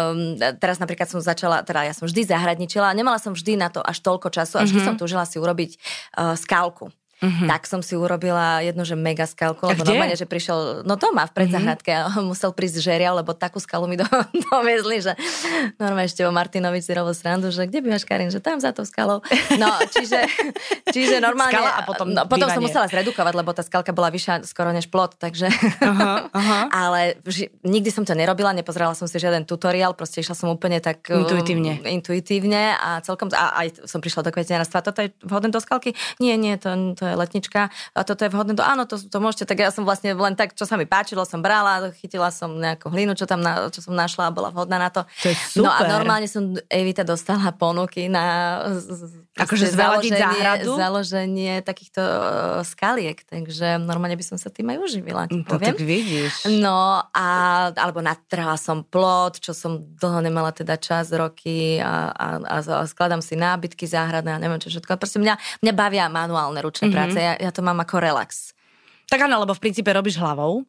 teraz 0.54 0.78
napríklad 0.78 1.10
som 1.10 1.19
začala, 1.19 1.66
teda 1.66 1.82
ja 1.82 1.92
som 1.92 2.06
vždy 2.06 2.22
zahradničila, 2.25 2.94
nemala 2.94 3.19
som 3.19 3.34
vždy 3.34 3.58
na 3.58 3.75
to 3.75 3.82
až 3.82 3.98
toľko 3.98 4.30
času, 4.30 4.54
a 4.54 4.62
vždy 4.62 4.78
Mhm. 4.78 4.87
som 4.87 4.94
túžila 4.94 5.26
si 5.26 5.34
urobiť 5.37 5.70
e, 5.72 5.78
skálku. 6.38 6.94
Mhm. 7.25 7.47
Tak 7.49 7.65
som 7.65 7.81
si 7.81 7.97
urobila 7.97 8.61
jednu, 8.61 8.85
že 8.85 8.93
mega 8.94 9.25
skalku, 9.25 9.65
lebo 9.65 9.82
normálne, 9.82 10.17
že 10.17 10.29
prišiel, 10.29 10.85
no 10.85 11.00
doma 11.00 11.25
v 11.25 11.32
predzahradke 11.32 11.91
a 11.97 12.12
musel 12.21 12.53
prísť 12.53 12.85
žeriav, 12.85 13.17
lebo 13.17 13.32
takú 13.32 13.56
skalu 13.59 13.88
mi 13.88 13.97
do, 13.97 14.05
dovezli, 14.53 15.00
že 15.00 15.17
normálne 15.81 16.09
ešte 16.09 16.23
o 16.29 16.31
Martinovi 16.31 16.85
si 16.85 16.93
robil 16.93 17.17
srandu, 17.17 17.49
že 17.49 17.65
kde 17.65 17.81
bývaš 17.81 18.05
Karin, 18.05 18.29
že 18.29 18.44
tam 18.44 18.61
za 18.61 18.76
tou 18.76 18.85
skalou. 18.85 19.25
No, 19.56 19.71
čiže, 19.88 20.29
čiže 20.94 21.25
normálne... 21.25 21.56
Skala 21.56 21.73
a 21.81 21.82
potom 21.88 22.12
no, 22.12 22.29
potom 22.29 22.49
som 22.53 22.61
musela 22.61 22.85
zredukovať, 22.87 23.32
lebo 23.32 23.50
tá 23.56 23.65
skalka 23.65 23.97
bola 23.97 24.12
vyššia 24.12 24.44
skoro 24.44 24.71
než 24.75 24.93
plot, 24.93 25.17
takže... 25.17 25.49
Aha, 25.81 26.29
aha. 26.29 26.61
Ale 26.69 27.00
vži, 27.25 27.49
nikdy 27.65 27.88
som 27.88 28.05
to 28.05 28.12
nerobila, 28.12 28.53
nepozerala 28.53 28.93
som 28.93 29.09
si 29.09 29.17
žiaden 29.17 29.49
tutoriál, 29.49 29.97
proste 29.97 30.21
išla 30.21 30.37
som 30.37 30.53
úplne 30.53 30.82
tak... 30.85 31.09
um, 31.09 31.25
Intuitívne. 31.25 31.81
Intuitívne 31.88 32.76
a 32.76 33.00
celkom... 33.00 33.32
A 33.32 33.65
aj 33.65 33.88
som 33.88 34.05
prišla 34.05 34.29
do 34.29 34.31
kvetinárstva, 34.35 34.85
toto 34.85 35.00
je 35.00 35.09
vhodné 35.25 35.49
do 35.49 35.62
skalky? 35.62 35.97
Nie, 36.21 36.37
nie, 36.37 36.59
to, 36.61 36.97
to 36.99 37.05
je 37.06 37.13
letnička. 37.14 37.61
A 37.93 38.00
toto 38.00 38.20
je 38.20 38.31
vhodné 38.31 38.52
do... 38.52 38.62
Áno, 38.62 38.84
to, 38.84 38.99
to 38.99 39.19
môžete. 39.19 39.44
Tak 39.44 39.58
ja 39.58 39.70
som 39.70 39.82
vlastne 39.82 40.12
len 40.12 40.34
tak, 40.34 40.52
čo 40.52 40.62
sa 40.62 40.75
mi 40.75 40.84
páčilo, 40.84 41.22
som 41.22 41.38
brala, 41.38 41.90
chytila 41.93 42.28
som 42.28 42.52
nejakú 42.52 42.88
hlinu, 42.88 43.12
čo 43.12 43.25
tam 43.25 43.38
na, 43.38 43.66
čo 43.69 43.81
som 43.81 43.93
našla 43.93 44.28
a 44.28 44.32
bola 44.32 44.49
vhodná 44.49 44.76
na 44.76 44.88
to. 44.88 45.02
To 45.22 45.26
je 45.26 45.34
No 45.56 45.66
a 45.66 45.81
super. 45.81 45.90
normálne 45.90 46.26
som 46.26 46.43
Evita 46.66 47.02
dostala 47.02 47.50
ponuky 47.50 48.06
na 48.06 48.25
Akože 49.34 49.66
založenie- 49.69 50.14
záhradu? 50.16 50.70
Založenie 50.75 51.55
takýchto 51.61 51.99
uh, 51.99 52.22
skaliek, 52.62 53.19
takže 53.20 53.78
normálne 53.78 54.14
by 54.14 54.22
som 54.25 54.37
sa 54.37 54.46
tým 54.46 54.69
aj 54.69 54.78
uživila. 54.81 55.22
ti 55.26 55.43
To 55.43 55.50
poviem. 55.50 55.75
tak 55.75 55.81
vidíš. 55.81 56.32
No 56.55 57.02
a, 57.05 57.28
alebo 57.72 57.99
natrhala 57.99 58.55
som 58.55 58.82
plot, 58.82 59.38
čo 59.38 59.50
som 59.50 59.82
dlho 59.93 60.20
nemala 60.20 60.50
teda 60.50 60.76
čas, 60.76 61.11
roky 61.11 61.78
a, 61.78 62.08
a, 62.08 62.26
a, 62.40 62.56
skladám 62.84 63.19
si 63.19 63.34
nábytky 63.34 63.84
záhradné 63.84 64.31
a 64.31 64.38
neviem 64.38 64.56
čo 64.56 64.70
všetko. 64.70 64.94
Proste 64.94 65.19
mňa, 65.19 65.34
mňa 65.61 65.72
bavia 65.72 66.06
manuálne 66.06 66.61
ručné 66.61 66.87
Mhm. 66.87 66.94
Práce, 67.04 67.20
ja, 67.20 67.32
ja 67.36 67.50
to 67.52 67.60
mám 67.60 67.78
ako 67.84 68.00
relax. 68.00 68.56
Tak 69.06 69.28
áno, 69.28 69.36
lebo 69.44 69.52
v 69.52 69.62
princípe 69.62 69.92
robíš 69.92 70.16
hlavou, 70.16 70.64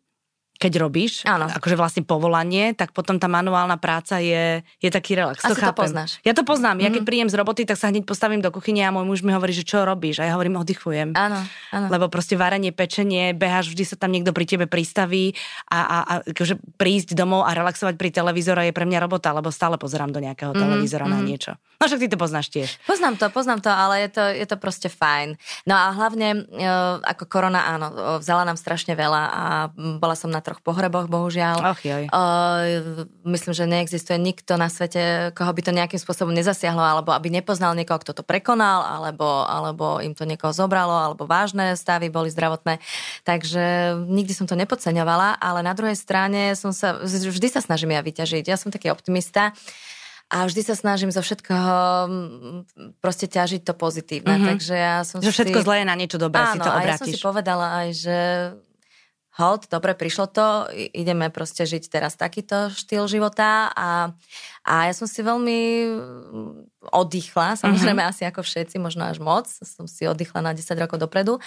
keď 0.56 0.80
robíš, 0.80 1.24
Áno. 1.24 1.46
akože 1.46 1.76
vlastne 1.76 2.02
povolanie, 2.02 2.72
tak 2.72 2.90
potom 2.90 3.16
tá 3.16 3.28
manuálna 3.28 3.76
práca 3.76 4.18
je, 4.18 4.64
je 4.78 4.88
taký 4.88 5.14
relax. 5.14 5.40
Asi 5.42 5.52
to 5.52 5.60
chápem. 5.62 5.84
poznáš. 5.84 6.18
Ja 6.22 6.32
to 6.32 6.42
poznám. 6.42 6.80
Ja 6.80 6.88
keď 6.88 7.04
Mhm. 7.04 7.08
príjem 7.08 7.28
z 7.28 7.36
roboty, 7.36 7.62
tak 7.62 7.76
sa 7.76 7.88
hneď 7.88 8.04
postavím 8.04 8.40
do 8.40 8.50
kuchyne 8.50 8.82
a 8.82 8.90
môj 8.90 9.04
muž 9.04 9.20
mi 9.20 9.30
hovorí, 9.30 9.52
že 9.52 9.62
čo 9.62 9.84
robíš? 9.84 10.18
A 10.18 10.26
ja 10.26 10.34
hovorím, 10.34 10.56
oddychujem. 10.58 11.12
Áno, 11.14 11.44
áno. 11.70 11.88
Lebo 11.88 12.08
proste 12.08 12.34
varenie, 12.34 12.72
pečenie, 12.72 13.32
beháš, 13.32 13.68
vždy 13.70 13.84
sa 13.86 13.96
tam 13.96 14.10
niekto 14.10 14.32
pri 14.32 14.46
tebe 14.46 14.66
pristaví 14.66 15.36
a, 15.68 15.78
a, 15.78 15.98
a 16.02 16.14
akože 16.26 16.56
prísť 16.74 17.14
domov 17.14 17.44
a 17.44 17.52
relaxovať 17.52 17.94
pri 17.94 18.10
televízore 18.10 18.64
je 18.64 18.74
pre 18.74 18.84
mňa 18.84 19.00
robota, 19.02 19.30
lebo 19.30 19.50
stále 19.50 19.76
pozerám 19.76 20.10
do 20.10 20.20
nejakého 20.20 20.50
Mhm, 20.50 20.62
televízora 20.62 21.06
na 21.06 21.18
mhm. 21.18 21.26
niečo. 21.26 21.52
No 21.76 21.86
však 21.86 22.00
ty 22.00 22.08
to 22.08 22.16
poznáš 22.16 22.48
tiež. 22.48 22.80
Poznám 22.86 23.20
to, 23.20 23.28
poznám 23.30 23.60
to, 23.60 23.68
ale 23.68 24.00
je 24.02 24.10
to, 24.10 24.24
je 24.24 24.46
to 24.46 24.56
proste 24.56 24.88
fajn. 24.88 25.36
No 25.64 25.76
a 25.76 25.92
hlavne, 25.92 26.48
e, 26.48 26.68
ako 27.04 27.28
korona, 27.28 27.68
áno, 27.68 27.88
vzala 28.18 28.42
nám 28.42 28.56
strašne 28.56 28.96
veľa 28.96 29.22
a 29.28 29.44
bola 30.00 30.16
som 30.16 30.30
na 30.30 30.40
troch 30.46 30.62
pohreboch, 30.62 31.10
bohužiaľ. 31.10 31.74
Och 31.74 31.82
joj. 31.82 32.06
Uh, 32.14 33.10
myslím, 33.26 33.54
že 33.58 33.66
neexistuje 33.66 34.22
nikto 34.22 34.62
na 34.62 34.70
svete, 34.70 35.34
koho 35.34 35.50
by 35.50 35.62
to 35.66 35.74
nejakým 35.74 35.98
spôsobom 35.98 36.30
nezasiahlo, 36.38 36.86
alebo 36.86 37.10
aby 37.18 37.34
nepoznal 37.34 37.74
niekoho, 37.74 37.98
kto 37.98 38.14
to 38.14 38.22
prekonal, 38.22 38.86
alebo, 38.86 39.26
alebo 39.50 39.98
im 40.06 40.14
to 40.14 40.30
niekoho 40.30 40.54
zobralo, 40.54 40.94
alebo 40.94 41.26
vážne 41.26 41.74
stavy 41.74 42.14
boli 42.14 42.30
zdravotné. 42.30 42.78
Takže 43.26 43.98
nikdy 44.06 44.38
som 44.38 44.46
to 44.46 44.54
nepodceňovala, 44.54 45.42
ale 45.42 45.66
na 45.66 45.74
druhej 45.74 45.98
strane 45.98 46.54
som 46.54 46.70
sa, 46.70 47.02
vždy 47.02 47.48
sa 47.50 47.66
snažím 47.66 47.98
ja 47.98 48.06
vyťažiť. 48.06 48.46
Ja 48.46 48.62
som 48.62 48.70
taký 48.70 48.94
optimista. 48.94 49.58
A 50.26 50.50
vždy 50.50 50.66
sa 50.66 50.74
snažím 50.74 51.14
zo 51.14 51.22
všetkého 51.22 51.78
mm, 52.10 52.98
proste 52.98 53.30
ťažiť 53.30 53.62
to 53.62 53.78
pozitívne. 53.78 54.26
Mhm. 54.26 54.38
Mm-hmm. 54.42 54.52
Takže 54.58 54.74
ja 54.74 54.98
som 55.06 55.22
Že 55.22 55.32
všetko 55.32 55.60
si... 55.62 55.66
zlé 55.70 55.76
je 55.82 55.86
na 55.86 55.96
niečo 55.96 56.18
dobré, 56.18 56.42
si 56.50 56.58
Áno, 56.58 56.66
to 56.66 56.72
a 56.74 56.82
ja 56.82 56.98
som 56.98 57.06
si 57.06 57.14
obrátiš. 57.14 57.22
povedala 57.22 57.66
aj, 57.86 57.88
že 57.94 58.18
hold, 59.36 59.68
dobre, 59.68 59.92
prišlo 59.94 60.32
to, 60.32 60.72
ideme 60.96 61.28
proste 61.28 61.68
žiť 61.68 61.92
teraz 61.92 62.16
takýto 62.16 62.72
štýl 62.72 63.04
života 63.12 63.68
a, 63.76 64.16
a 64.64 64.74
ja 64.88 64.94
som 64.96 65.06
si 65.12 65.20
veľmi 65.20 65.60
mm, 65.92 66.52
oddychla, 66.96 67.60
samozrejme 67.60 68.00
Mhm. 68.00 68.10
asi 68.10 68.24
ako 68.24 68.42
všetci, 68.46 68.80
možno 68.80 69.04
až 69.10 69.20
moc, 69.20 69.50
som 69.50 69.86
si 69.92 70.08
oddychla 70.08 70.40
na 70.40 70.56
10 70.56 70.80
rokov 70.80 71.04
dopredu 71.04 71.42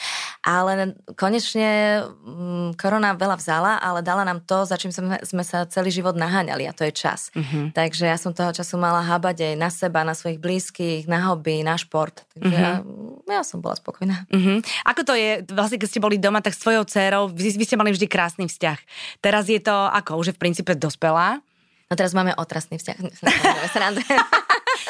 Ale 0.48 0.96
konečne 1.12 2.00
m, 2.24 2.72
korona 2.72 3.12
veľa 3.12 3.36
vzala, 3.36 3.76
ale 3.84 4.00
dala 4.00 4.24
nám 4.24 4.40
to, 4.48 4.64
za 4.64 4.80
čím 4.80 4.88
sme, 4.88 5.20
sme 5.20 5.44
sa 5.44 5.68
celý 5.68 5.92
život 5.92 6.16
naháňali 6.16 6.64
a 6.64 6.72
to 6.72 6.88
je 6.88 6.92
čas. 6.96 7.28
Uh-huh. 7.36 7.68
Takže 7.76 8.08
ja 8.08 8.16
som 8.16 8.32
toho 8.32 8.56
času 8.56 8.80
mala 8.80 9.04
hábať 9.04 9.44
aj 9.44 9.54
na 9.60 9.68
seba, 9.68 10.08
na 10.08 10.16
svojich 10.16 10.40
blízkych, 10.40 11.04
na 11.04 11.28
hobby, 11.28 11.60
na 11.60 11.76
šport. 11.76 12.24
Takže 12.32 12.56
uh-huh. 12.56 13.28
ja, 13.28 13.36
ja 13.36 13.42
som 13.44 13.60
bola 13.60 13.76
spokojná. 13.76 14.24
Uh-huh. 14.32 14.64
Ako 14.88 15.04
to 15.04 15.12
je, 15.12 15.44
vlastne 15.52 15.76
keď 15.76 15.88
ste 15.92 16.00
boli 16.00 16.16
doma, 16.16 16.40
tak 16.40 16.56
s 16.56 16.64
tvojou 16.64 16.88
dcerou, 16.88 17.28
vy, 17.28 17.52
vy 17.52 17.64
ste 17.68 17.76
mali 17.76 17.92
vždy 17.92 18.08
krásny 18.08 18.48
vzťah. 18.48 18.78
Teraz 19.20 19.52
je 19.52 19.60
to 19.60 19.76
ako, 19.92 20.16
už 20.16 20.32
je 20.32 20.36
v 20.36 20.40
princípe 20.40 20.72
dospelá? 20.72 21.44
No 21.88 21.96
teraz 21.96 22.16
máme 22.16 22.32
otrasný 22.40 22.80
vzťah. 22.80 22.96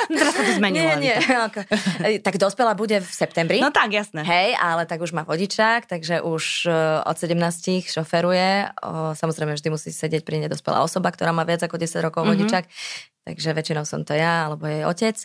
No 0.09 0.17
teraz 0.17 0.35
sa 0.35 0.43
to 0.45 0.53
zmenilo. 0.57 0.97
Nie, 0.97 1.13
nie. 1.13 1.17
Ako, 1.49 1.61
tak 2.25 2.35
dospela 2.41 2.73
bude 2.73 3.01
v 3.05 3.11
septembri. 3.13 3.61
No 3.61 3.69
tak, 3.69 3.93
jasné. 3.93 4.25
Hej, 4.25 4.57
ale 4.57 4.89
tak 4.89 5.05
už 5.05 5.13
má 5.13 5.23
vodičák, 5.29 5.85
takže 5.85 6.25
už 6.25 6.69
e, 6.69 6.73
od 7.05 7.17
17 7.17 7.37
šoferuje. 7.93 8.73
Samozrejme, 9.15 9.53
vždy 9.55 9.69
musí 9.69 9.93
sedieť 9.93 10.25
pri 10.25 10.41
nedospelá 10.49 10.81
osoba, 10.81 11.13
ktorá 11.13 11.37
má 11.37 11.45
viac 11.45 11.61
ako 11.61 11.77
10 11.77 12.01
rokov 12.01 12.25
mm-hmm. 12.25 12.33
vodičák. 12.35 12.65
Takže 13.29 13.49
väčšinou 13.53 13.85
som 13.85 14.03
to 14.03 14.17
ja, 14.17 14.49
alebo 14.49 14.65
jej 14.65 14.89
otec. 14.89 15.17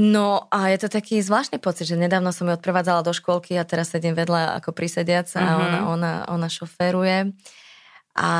No 0.00 0.48
a 0.48 0.72
je 0.72 0.80
to 0.80 0.88
taký 0.88 1.20
zvláštny 1.20 1.60
pocit, 1.60 1.84
že 1.84 1.94
nedávno 1.94 2.32
som 2.32 2.48
ju 2.48 2.56
odprevádzala 2.56 3.04
do 3.04 3.12
školky 3.12 3.60
a 3.60 3.68
teraz 3.68 3.92
sedím 3.92 4.16
vedľa 4.16 4.56
ako 4.58 4.72
prisediac 4.72 5.28
a 5.36 5.44
mm-hmm. 5.44 5.60
ona, 5.60 5.78
ona, 5.92 6.12
ona 6.32 6.48
šoféruje. 6.48 7.36
A 8.20 8.30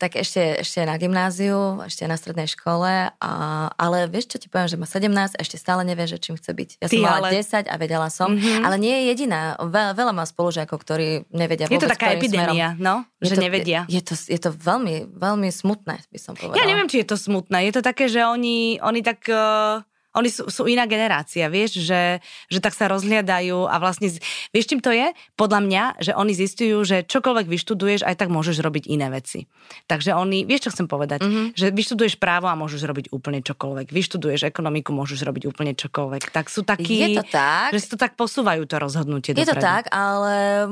tak 0.00 0.16
ešte, 0.16 0.64
ešte 0.64 0.80
na 0.88 0.96
gymnáziu, 0.96 1.84
ešte 1.84 2.08
na 2.08 2.16
strednej 2.16 2.48
škole, 2.48 3.12
a, 3.12 3.32
ale 3.76 4.08
vieš 4.08 4.32
čo 4.32 4.38
ti 4.40 4.48
poviem, 4.48 4.72
že 4.72 4.80
má 4.80 4.88
17 4.88 5.36
a 5.36 5.38
ešte 5.44 5.60
stále 5.60 5.84
nevie, 5.84 6.08
že 6.08 6.16
čím 6.16 6.40
chce 6.40 6.56
byť. 6.56 6.70
Ja 6.80 6.88
Ty, 6.88 6.96
som 6.96 7.04
mala 7.04 7.28
ale... 7.28 7.36
10 7.36 7.68
a 7.68 7.74
vedela 7.76 8.08
som, 8.08 8.32
mm-hmm. 8.32 8.64
ale 8.64 8.80
nie 8.80 8.96
je 8.96 9.02
jediná. 9.12 9.60
Veľa, 9.60 9.92
veľa 10.00 10.12
má 10.16 10.24
spolužiakov, 10.24 10.80
ktorí 10.80 11.28
nevedia 11.28 11.68
Je 11.68 11.76
to 11.76 11.92
taká 11.92 12.16
epidémia, 12.16 12.72
smerom. 12.72 12.80
no? 12.80 12.94
Že 13.20 13.36
to, 13.36 13.42
nevedia. 13.44 13.80
Je, 13.84 14.00
je, 14.00 14.02
to, 14.08 14.14
je 14.16 14.40
to 14.40 14.50
veľmi, 14.56 15.12
veľmi 15.12 15.48
smutné, 15.52 16.00
by 16.08 16.16
som 16.16 16.32
povedala. 16.32 16.56
Ja 16.56 16.64
neviem, 16.64 16.88
či 16.88 17.04
je 17.04 17.12
to 17.12 17.20
smutné. 17.20 17.68
Je 17.68 17.76
to 17.76 17.84
také, 17.84 18.08
že 18.08 18.24
oni, 18.24 18.80
oni 18.80 19.04
tak... 19.04 19.28
Uh 19.28 19.84
oni 20.16 20.32
sú, 20.32 20.48
sú 20.48 20.64
iná 20.64 20.88
generácia, 20.88 21.46
vieš, 21.52 21.84
že, 21.84 22.24
že 22.48 22.58
tak 22.64 22.72
sa 22.72 22.88
rozhliadajú 22.88 23.68
a 23.68 23.76
vlastne, 23.76 24.08
vieš, 24.50 24.66
čím 24.72 24.80
to 24.80 24.88
je? 24.88 25.12
Podľa 25.36 25.60
mňa, 25.60 25.82
že 26.00 26.12
oni 26.16 26.32
zistujú, 26.32 26.80
že 26.88 27.04
čokoľvek 27.04 27.46
vyštuduješ, 27.46 28.00
aj 28.08 28.16
tak 28.16 28.32
môžeš 28.32 28.64
robiť 28.64 28.88
iné 28.88 29.12
veci. 29.12 29.44
Takže 29.84 30.16
oni, 30.16 30.48
vieš, 30.48 30.68
čo 30.68 30.72
chcem 30.72 30.88
povedať? 30.88 31.20
Mm-hmm. 31.20 31.46
Že 31.52 31.66
vyštuduješ 31.76 32.14
právo 32.16 32.48
a 32.48 32.56
môžeš 32.56 32.82
robiť 32.88 33.12
úplne 33.12 33.44
čokoľvek. 33.44 33.92
Vyštuduješ 33.92 34.48
ekonomiku, 34.48 34.96
môžeš 34.96 35.20
robiť 35.20 35.52
úplne 35.52 35.76
čokoľvek. 35.76 36.32
Tak 36.32 36.48
sú 36.48 36.64
takí, 36.64 37.12
je 37.12 37.20
to 37.20 37.24
tak. 37.28 37.76
že 37.76 37.78
si 37.84 37.88
to 37.92 37.98
tak 38.00 38.16
posúvajú 38.16 38.64
to 38.64 38.80
rozhodnutie. 38.80 39.36
Je 39.36 39.44
dopredu. 39.44 39.60
to 39.60 39.62
tak, 39.62 39.84
ale 39.92 40.64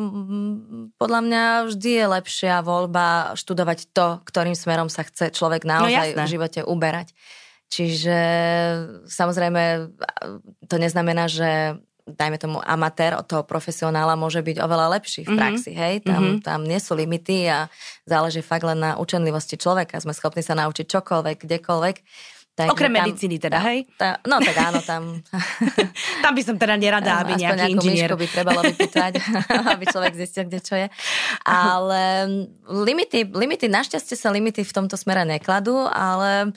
podľa 0.96 1.20
mňa 1.20 1.44
vždy 1.68 1.90
je 2.00 2.06
lepšia 2.08 2.54
voľba 2.64 3.36
študovať 3.36 3.92
to, 3.92 4.24
ktorým 4.24 4.56
smerom 4.56 4.88
sa 4.88 5.04
chce 5.04 5.34
človek 5.34 5.68
no 5.68 5.84
naozaj 5.84 6.16
no, 6.16 6.24
v 6.24 6.30
živote 6.30 6.60
uberať. 6.64 7.12
Čiže 7.72 8.18
samozrejme 9.08 9.90
to 10.68 10.76
neznamená, 10.78 11.26
že 11.26 11.80
dajme 12.04 12.36
tomu 12.36 12.60
amatér 12.60 13.16
od 13.16 13.24
toho 13.24 13.42
profesionála 13.48 14.12
môže 14.12 14.44
byť 14.44 14.60
oveľa 14.60 15.00
lepší 15.00 15.24
v 15.24 15.32
mhm. 15.34 15.38
praxi, 15.40 15.70
mm-hmm. 15.72 15.84
hej? 15.88 15.94
Tam, 16.04 16.22
mm-hmm. 16.22 16.44
tam 16.44 16.60
nie 16.68 16.78
sú 16.80 16.92
limity 16.92 17.48
a 17.48 17.72
záleží 18.04 18.44
fakt 18.44 18.68
len 18.68 18.76
na 18.76 19.00
učenlivosti 19.00 19.56
človeka. 19.56 19.96
Sme 20.04 20.12
schopní 20.12 20.44
sa 20.44 20.52
naučiť 20.52 20.84
čokoľvek, 20.84 21.36
kdekoľvek. 21.48 21.96
Tak 22.54 22.70
Okrem 22.70 22.94
tam, 22.94 23.02
medicíny 23.02 23.42
teda, 23.42 23.58
hej? 23.66 23.82
Tá, 23.98 24.22
no 24.30 24.38
tak 24.38 24.54
áno, 24.54 24.78
tam... 24.78 25.18
tam 26.22 26.32
by 26.38 26.42
som 26.46 26.54
teda 26.54 26.78
nerada, 26.78 27.18
aby 27.18 27.34
nejaký 27.34 27.74
inžinier... 27.74 28.14
by 28.14 28.30
trebalo 28.30 28.62
vypýtať, 28.62 29.18
aby 29.74 29.84
človek 29.90 30.14
zistil, 30.14 30.46
kde 30.46 30.60
čo 30.62 30.78
je. 30.78 30.86
Ale 31.42 32.30
limity, 32.70 33.26
limity, 33.26 33.66
našťastie 33.66 34.14
sa 34.14 34.30
limity 34.30 34.62
v 34.62 34.70
tomto 34.70 34.94
smere 34.94 35.26
nekladú, 35.26 35.82
ale 35.90 36.54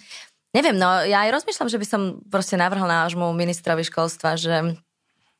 Neviem, 0.55 0.79
no 0.79 1.03
ja 1.03 1.27
aj 1.27 1.43
rozmýšľam, 1.43 1.69
že 1.69 1.79
by 1.81 1.87
som 1.87 2.01
proste 2.31 2.55
navrhol 2.55 2.87
nášmu 2.87 3.35
ministrovi 3.35 3.83
školstva, 3.83 4.39
že 4.39 4.79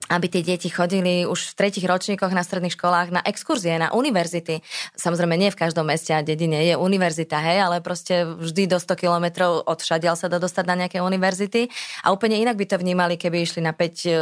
aby 0.08 0.26
tie 0.32 0.42
deti 0.44 0.72
chodili 0.72 1.28
už 1.28 1.54
v 1.54 1.58
tretich 1.58 1.86
ročníkoch 1.86 2.32
na 2.32 2.44
stredných 2.44 2.76
školách 2.76 3.12
na 3.12 3.22
exkurzie, 3.24 3.76
na 3.76 3.92
univerzity. 3.92 4.64
Samozrejme, 4.96 5.36
nie 5.36 5.52
v 5.52 5.60
každom 5.60 5.88
meste 5.88 6.16
a 6.16 6.24
dedine 6.24 6.64
je 6.64 6.76
univerzita, 6.80 7.38
hej, 7.44 7.68
ale 7.68 7.84
proste 7.84 8.24
vždy 8.24 8.72
do 8.72 8.78
100 8.80 8.96
kilometrov 8.96 9.68
od 9.68 9.80
šadiaľ 9.80 10.16
sa 10.16 10.32
dá 10.32 10.40
dostať 10.40 10.66
na 10.68 10.76
nejaké 10.86 11.04
univerzity. 11.04 11.68
A 12.08 12.16
úplne 12.16 12.40
inak 12.40 12.56
by 12.56 12.66
to 12.66 12.78
vnímali, 12.80 13.20
keby 13.20 13.44
išli 13.44 13.60
na 13.64 13.76
5 13.76 14.08
e, 14.08 14.16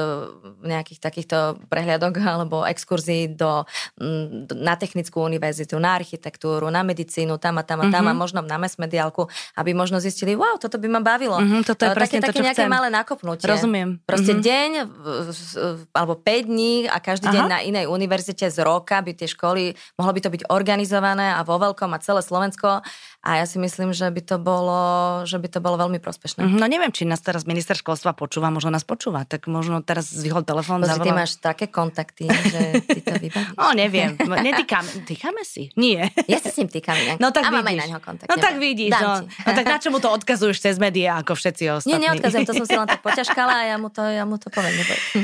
nejakých 0.65 0.99
takýchto 0.99 1.37
prehliadok 1.69 2.13
alebo 2.21 2.65
exkurzií 2.65 3.29
do, 3.31 3.63
na 4.53 4.73
technickú 4.75 5.21
univerzitu, 5.21 5.77
na 5.77 5.93
architektúru, 5.97 6.67
na 6.73 6.81
medicínu, 6.81 7.37
tam 7.37 7.61
a 7.61 7.63
tam 7.63 7.85
a 7.85 7.93
tam 7.93 8.09
mm-hmm. 8.09 8.17
a 8.17 8.21
možno 8.21 8.39
na 8.41 8.57
mesmediálku, 8.57 9.29
aby 9.59 9.71
možno 9.77 10.01
zistili, 10.01 10.33
wow, 10.33 10.57
toto 10.57 10.81
by 10.81 10.87
ma 10.89 11.01
bavilo. 11.01 11.37
Mm-hmm, 11.37 11.61
toto 11.65 11.85
je 11.85 11.91
presne 11.93 12.19
také, 12.23 12.31
to, 12.31 12.41
také 12.41 12.45
nejaké 12.51 12.65
chcem. 12.65 12.71
malé 12.71 12.87
nakopnutie. 12.89 13.45
Rozumiem. 13.45 14.01
Proste 14.03 14.33
mm-hmm. 14.33 14.49
deň 14.49 14.71
alebo 15.91 16.15
5 16.19 16.47
dní 16.47 16.87
a 16.87 16.97
každý 17.03 17.27
Aha. 17.29 17.35
deň 17.35 17.45
na 17.49 17.59
inej 17.63 17.85
univerzite 17.87 18.47
z 18.47 18.57
roka 18.63 18.99
by 19.01 19.11
tie 19.13 19.27
školy, 19.29 19.75
mohlo 19.99 20.11
by 20.15 20.21
to 20.21 20.29
byť 20.31 20.41
organizované 20.49 21.35
a 21.35 21.41
vo 21.43 21.59
veľkom 21.59 21.91
a 21.95 21.99
celé 22.01 22.21
Slovensko 22.23 22.81
a 23.25 23.41
ja 23.41 23.45
si 23.49 23.57
myslím, 23.57 23.89
že 23.89 24.05
by 24.05 24.21
to 24.21 24.37
bolo, 24.37 24.77
že 25.25 25.41
by 25.41 25.49
to 25.49 25.57
bolo 25.57 25.81
veľmi 25.81 25.97
prospešné. 25.97 26.45
Mhm, 26.45 26.61
no 26.61 26.65
neviem, 26.69 26.93
či 26.93 27.09
nás 27.09 27.17
teraz 27.25 27.49
minister 27.49 27.73
školstva 27.73 28.13
počúva, 28.13 28.53
možno 28.53 28.69
nás 28.69 28.85
počúva, 28.85 29.25
tak 29.25 29.49
možno 29.49 29.81
teraz 29.81 30.13
zvihol 30.13 30.45
telefón. 30.45 30.85
Ty 30.85 31.09
máš 31.09 31.41
také 31.41 31.65
kontakty, 31.65 32.29
že 32.29 32.85
ty 32.85 33.01
to 33.01 33.17
vybavíš. 33.17 33.57
No 33.65 33.73
neviem, 33.73 34.13
netýkame, 34.19 35.09
týkame 35.09 35.41
si? 35.41 35.73
Nie. 35.73 36.13
Ja 36.29 36.37
sa 36.37 36.53
s 36.53 36.61
ním 36.61 36.69
týkam 36.69 36.93
inak. 36.93 37.17
No 37.17 37.33
tak 37.33 37.49
a 37.49 37.65
vidíš. 37.65 37.81
na 37.81 37.85
ňo 37.97 37.99
kontakt. 38.03 38.29
No 38.29 38.35
tak 38.37 38.61
vidíš, 38.61 38.93
no. 38.93 39.25
no. 39.25 39.51
tak 39.57 39.65
na 39.65 39.77
čo 39.81 39.89
mu 39.89 39.97
to 39.97 40.13
odkazuješ 40.13 40.61
cez 40.61 40.75
médiá, 40.77 41.17
ako 41.25 41.33
všetci 41.33 41.63
ostatní? 41.81 41.97
Nie, 41.97 42.13
neodkazujem, 42.13 42.45
to 42.45 42.53
som 42.53 42.65
si 42.69 42.75
len 42.77 42.85
tak 42.85 43.01
poťažkala 43.01 43.53
a 43.57 43.63
ja 43.73 43.75
mu 43.81 43.89
to, 43.89 44.05
ja 44.05 44.21
mu 44.27 44.37
to 44.37 44.53
poviem. 44.53 44.77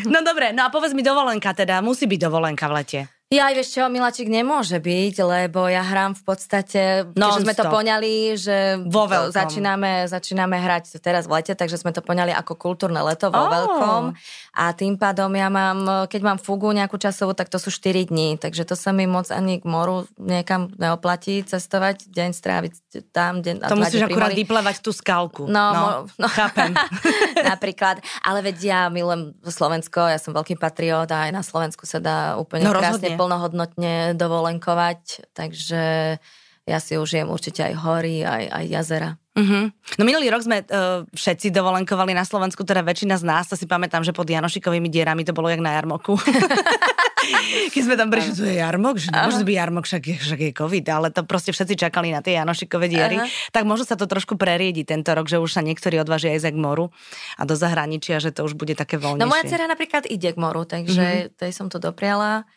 No 0.10 0.25
dobre, 0.25 0.55
no 0.55 0.65
a 0.65 0.74
povedz 0.74 0.98
mi 0.98 1.05
dovolenka 1.05 1.53
teda, 1.53 1.86
musí 1.86 2.10
byť 2.10 2.20
dovolenka 2.25 2.65
v 2.65 2.74
lete. 2.81 3.21
Ja 3.32 3.48
aj 3.48 3.64
vieš 3.64 3.80
čo, 3.80 3.88
Milačik 3.88 4.28
nemôže 4.28 4.76
byť, 4.76 5.16
lebo 5.24 5.64
ja 5.72 5.88
hrám 5.88 6.20
v 6.20 6.24
podstate, 6.28 7.08
no, 7.16 7.32
sme 7.40 7.56
to 7.56 7.64
poňali, 7.64 8.36
že 8.36 8.84
vo 8.92 9.08
veľkom. 9.08 9.32
začíname, 9.32 10.04
začíname 10.12 10.60
hrať 10.60 11.00
teraz 11.00 11.32
v 11.32 11.40
lete, 11.40 11.56
takže 11.56 11.80
sme 11.80 11.96
to 11.96 12.04
poňali 12.04 12.36
ako 12.36 12.60
kultúrne 12.60 13.00
leto 13.00 13.32
vo 13.32 13.40
oh. 13.40 13.48
veľkom 13.48 14.04
a 14.52 14.76
tým 14.76 15.00
pádom 15.00 15.32
ja 15.32 15.48
mám, 15.48 16.12
keď 16.12 16.22
mám 16.28 16.40
fugu 16.44 16.76
nejakú 16.76 17.00
časovú, 17.00 17.32
tak 17.32 17.48
to 17.48 17.56
sú 17.56 17.72
4 17.72 18.12
dní, 18.12 18.36
takže 18.36 18.68
to 18.68 18.76
sa 18.76 18.92
mi 18.92 19.08
moc 19.08 19.32
ani 19.32 19.64
k 19.64 19.66
moru 19.66 20.12
niekam 20.20 20.68
neoplatí 20.76 21.40
cestovať, 21.48 22.12
deň 22.12 22.30
stráviť 22.36 22.74
tam, 23.16 23.40
deň 23.40 23.64
To 23.64 23.80
musíš 23.80 24.12
akurát 24.12 24.36
vyplevať 24.36 24.84
tú 24.84 24.92
skalku. 24.92 25.48
No, 25.48 25.72
no, 25.72 25.88
no. 26.20 26.28
chápem. 26.28 26.76
Napríklad, 27.56 28.04
ale 28.28 28.44
veď 28.44 28.58
ja 28.60 28.82
milujem 28.92 29.40
Slovensko, 29.48 30.12
ja 30.12 30.20
som 30.20 30.36
veľký 30.36 30.60
patriot 30.60 31.08
a 31.08 31.30
aj 31.30 31.32
na 31.32 31.44
Slovensku 31.48 31.88
sa 31.88 32.04
dá 32.04 32.36
úplne 32.36 32.68
no, 32.68 32.76
krásne 32.76 33.21
plnohodnotne 33.22 34.18
dovolenkovať, 34.18 35.30
takže 35.38 36.18
ja 36.66 36.78
si 36.82 36.98
užijem 36.98 37.30
určite 37.30 37.62
aj 37.62 37.74
hory, 37.78 38.25
aj, 38.25 38.44
aj 38.50 38.66
jazera. 38.66 39.12
Uh-huh. 39.32 39.72
No 39.96 40.04
minulý 40.04 40.28
rok 40.28 40.44
sme 40.44 40.66
uh, 40.66 41.08
všetci 41.13 41.54
dovolenkovali 41.56 42.12
na 42.12 42.28
Slovensku, 42.28 42.66
teda 42.66 42.84
väčšina 42.84 43.16
z 43.16 43.24
nás, 43.24 43.48
to 43.48 43.56
si 43.56 43.70
pamätám, 43.70 44.04
že 44.04 44.12
pod 44.12 44.28
Janošikovými 44.28 44.92
dierami 44.92 45.24
to 45.24 45.32
bolo 45.32 45.48
jak 45.48 45.62
na 45.62 45.78
jarmoku. 45.78 46.18
Keď 47.72 47.82
sme 47.86 47.96
tam 47.96 48.10
prišli, 48.10 48.34
to 48.34 48.44
je 48.50 48.58
jarmok, 48.60 48.98
že 48.98 49.13
nemôže 49.13 49.46
byť 49.46 49.56
jarmok, 49.56 49.86
však 49.86 50.04
je, 50.04 50.16
však 50.20 50.40
je 50.42 50.51
covid, 50.58 50.86
ale 50.90 51.08
to 51.13 51.22
proste 51.24 51.54
všetci 51.54 51.78
čakali 51.78 52.10
na 52.12 52.20
tie 52.20 52.36
Janošikové 52.36 52.90
diery. 52.90 53.22
Aha. 53.22 53.30
Tak 53.54 53.63
možno 53.63 53.86
sa 53.86 53.96
to 53.96 54.10
trošku 54.10 54.36
preriedi 54.36 54.84
tento 54.84 55.13
rok, 55.13 55.30
že 55.30 55.38
už 55.38 55.54
sa 55.54 55.62
niektorí 55.62 56.01
odvážia 56.01 56.34
aj 56.34 56.50
k 56.50 56.58
moru 56.58 56.90
a 57.38 57.46
do 57.46 57.54
zahraničia, 57.54 58.18
že 58.20 58.34
to 58.34 58.44
už 58.44 58.58
bude 58.58 58.74
také 58.74 58.98
voľnejšie. 58.98 59.22
No 59.22 59.32
moja 59.32 59.46
dcera 59.46 59.70
napríklad 59.70 60.10
ide 60.10 60.34
k 60.34 60.38
moru, 60.42 60.66
takže 60.66 61.30
uh-huh. 61.30 61.38
tej 61.38 61.51
som 61.54 61.70
to 61.70 61.78
dopriala. 61.78 62.50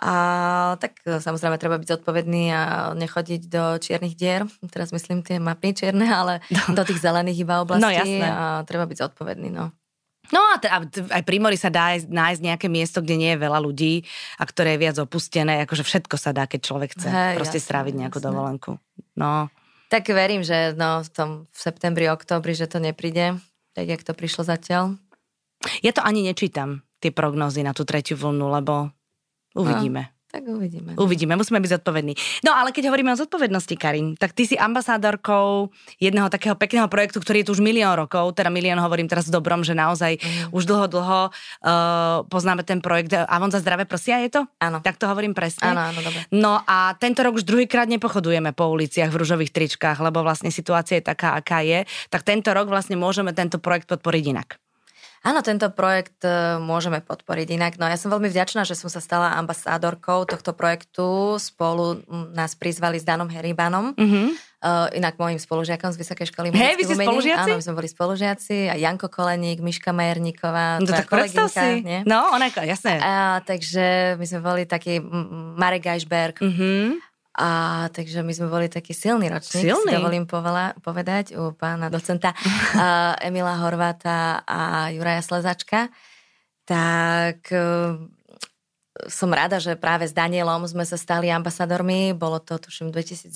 A 0.00 0.14
tak 0.80 0.98
e, 1.04 1.20
samozrejme 1.20 1.60
treba 1.60 1.76
byť 1.76 1.88
zodpovedný 1.98 2.44
a 2.50 2.62
nechodiť 2.96 3.42
do 3.46 3.64
čiernych 3.78 4.16
dier. 4.16 4.48
Teraz 4.72 4.90
myslím 4.90 5.20
tie 5.20 5.36
mapy 5.36 5.76
čierne, 5.76 6.08
ale 6.08 6.40
no. 6.48 6.72
do 6.72 6.82
tých 6.82 7.02
zelených 7.04 7.44
iba 7.44 7.60
oblastí. 7.60 7.84
No 7.84 7.90
jasné. 7.92 8.26
A 8.26 8.64
treba 8.64 8.88
byť 8.88 8.98
zodpovedný, 8.98 9.52
no. 9.52 9.70
No 10.32 10.40
a 10.40 10.56
t- 10.56 10.70
aj 11.02 11.22
pri 11.28 11.38
mori 11.42 11.58
sa 11.60 11.68
dá 11.68 11.98
nájsť 11.98 12.40
nejaké 12.40 12.66
miesto, 12.70 13.04
kde 13.04 13.20
nie 13.20 13.30
je 13.34 13.42
veľa 13.42 13.58
ľudí 13.58 14.06
a 14.40 14.42
ktoré 14.48 14.74
je 14.74 14.82
viac 14.86 14.96
opustené. 15.02 15.60
Akože 15.66 15.84
všetko 15.84 16.16
sa 16.16 16.32
dá, 16.32 16.48
keď 16.48 16.60
človek 16.62 16.90
chce 16.96 17.08
Hej, 17.10 17.34
proste 17.36 17.58
jasné, 17.60 17.66
stráviť 17.68 17.94
nejakú 18.00 18.18
jasné. 18.22 18.28
dovolenku. 18.30 18.70
No. 19.18 19.52
Tak 19.92 20.08
verím, 20.08 20.40
že 20.40 20.72
no, 20.72 21.04
v 21.04 21.10
tom 21.12 21.30
v 21.52 21.58
septembri, 21.58 22.08
oktobri, 22.08 22.56
že 22.56 22.70
to 22.70 22.80
nepríde, 22.80 23.36
tak 23.76 23.84
jak 23.84 24.00
to 24.00 24.16
prišlo 24.16 24.46
zatiaľ. 24.46 24.96
Ja 25.84 25.92
to 25.92 26.00
ani 26.00 26.24
nečítam, 26.24 26.80
tie 27.02 27.12
prognózy 27.12 27.60
na 27.60 27.76
tú 27.76 27.84
tretiu 27.84 28.16
vlnu, 28.16 28.48
lebo 28.48 28.94
Uvidíme. 29.54 30.12
tak 30.32 30.48
uvidíme. 30.48 30.96
Uvidíme, 30.96 31.36
musíme 31.36 31.60
byť 31.60 31.70
zodpovední. 31.76 32.16
No 32.40 32.56
ale 32.56 32.72
keď 32.72 32.88
hovoríme 32.88 33.12
o 33.12 33.20
zodpovednosti, 33.20 33.76
Karin, 33.76 34.16
tak 34.16 34.32
ty 34.32 34.48
si 34.48 34.56
ambasádorkou 34.56 35.68
jedného 36.00 36.32
takého 36.32 36.56
pekného 36.56 36.88
projektu, 36.88 37.20
ktorý 37.20 37.44
je 37.44 37.52
tu 37.52 37.52
už 37.52 37.60
milión 37.60 37.92
rokov, 37.92 38.32
teda 38.32 38.48
milión 38.48 38.80
hovorím 38.80 39.12
teraz 39.12 39.28
dobrom, 39.28 39.60
že 39.60 39.76
naozaj 39.76 40.16
mm. 40.16 40.56
už 40.56 40.64
dlho, 40.64 40.88
dlho 40.88 41.20
uh, 41.28 42.24
poznáme 42.32 42.64
ten 42.64 42.80
projekt 42.80 43.12
Avon 43.12 43.52
za 43.52 43.60
zdravé 43.60 43.84
prsia, 43.84 44.24
je 44.24 44.40
to? 44.40 44.42
Áno. 44.56 44.80
Tak 44.80 44.96
to 44.96 45.04
hovorím 45.04 45.36
presne. 45.36 45.68
Áno, 45.68 45.92
áno, 45.92 46.00
dobre. 46.00 46.24
No 46.32 46.64
a 46.64 46.96
tento 46.96 47.20
rok 47.20 47.36
už 47.36 47.44
druhýkrát 47.44 47.84
nepochodujeme 47.92 48.56
po 48.56 48.72
uliciach 48.72 49.12
v 49.12 49.20
ružových 49.20 49.52
tričkách, 49.52 50.00
lebo 50.00 50.24
vlastne 50.24 50.48
situácia 50.48 50.96
je 50.96 51.04
taká, 51.04 51.36
aká 51.36 51.60
je. 51.60 51.84
Tak 52.08 52.24
tento 52.24 52.48
rok 52.56 52.72
vlastne 52.72 52.96
môžeme 52.96 53.36
tento 53.36 53.60
projekt 53.60 53.84
podporiť 53.84 54.24
inak. 54.32 54.56
Áno, 55.22 55.38
tento 55.46 55.70
projekt 55.70 56.18
e, 56.26 56.58
môžeme 56.58 56.98
podporiť 56.98 57.54
inak. 57.54 57.78
No 57.78 57.86
ja 57.86 57.94
som 57.94 58.10
veľmi 58.10 58.26
vďačná, 58.26 58.66
že 58.66 58.74
som 58.74 58.90
sa 58.90 58.98
stala 58.98 59.38
ambasádorkou 59.38 60.26
tohto 60.26 60.50
projektu. 60.50 61.38
Spolu 61.38 62.02
nás 62.34 62.58
prizvali 62.58 62.98
s 62.98 63.06
Danom 63.06 63.30
Heribanom. 63.30 63.94
Mm-hmm. 63.94 64.26
Uh, 64.62 64.86
inak 64.94 65.18
môjim 65.18 65.42
spolužiakom 65.42 65.90
z 65.90 65.98
Vysokej 65.98 66.30
školy 66.30 66.54
Hej, 66.54 66.78
vy 66.78 66.86
ste 66.86 66.94
spolužiaci? 66.94 67.50
Áno, 67.50 67.58
my 67.58 67.64
sme 67.66 67.74
boli 67.82 67.90
spolužiaci. 67.90 68.70
A 68.70 68.78
Janko 68.78 69.10
Koleník, 69.10 69.58
Miška 69.58 69.90
Majerníková, 69.90 70.78
no, 70.78 70.86
tak 70.86 71.10
si. 71.50 71.82
Nie? 71.82 72.06
No, 72.06 72.30
ona, 72.30 72.46
jasné. 72.46 73.02
A, 73.02 73.42
takže 73.42 74.14
my 74.18 74.26
sme 74.26 74.38
boli 74.38 74.62
taký 74.62 75.02
Marek 75.58 75.90
Geisberg. 75.90 76.38
Mm-hmm. 76.38 77.11
A 77.32 77.88
takže 77.88 78.20
my 78.20 78.32
sme 78.36 78.52
boli 78.52 78.68
taký 78.68 78.92
silný 78.92 79.32
ročník, 79.32 79.72
silný. 79.72 79.88
si 79.88 79.96
dovolím 79.96 80.28
povela, 80.28 80.76
povedať, 80.84 81.32
u 81.32 81.56
pána 81.56 81.88
docenta 81.88 82.36
uh, 82.36 83.16
Emila 83.24 83.56
Horváta 83.56 84.44
a 84.44 84.92
Juraja 84.92 85.24
Slezačka. 85.24 85.88
Tak 86.68 87.48
uh, 87.48 87.96
som 89.08 89.32
rada, 89.32 89.56
že 89.56 89.72
práve 89.80 90.04
s 90.04 90.12
Danielom 90.12 90.68
sme 90.68 90.84
sa 90.84 91.00
stali 91.00 91.32
ambasadormi. 91.32 92.12
Bolo 92.12 92.38
to, 92.44 92.60
tuším, 92.60 92.92
v 92.92 93.00
2019 93.00 93.32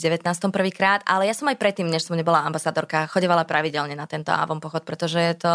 prvýkrát, 0.53 1.01
ale 1.09 1.25
ja 1.25 1.35
som 1.35 1.49
aj 1.49 1.57
predtým, 1.57 1.89
než 1.89 2.05
som 2.05 2.15
nebola 2.15 2.45
ambasadorka, 2.45 3.09
chodevala 3.09 3.49
pravidelne 3.49 3.97
na 3.97 4.05
tento 4.05 4.31
Avon 4.31 4.61
pochod, 4.61 4.85
pretože 4.85 5.17
je 5.17 5.35
to, 5.41 5.55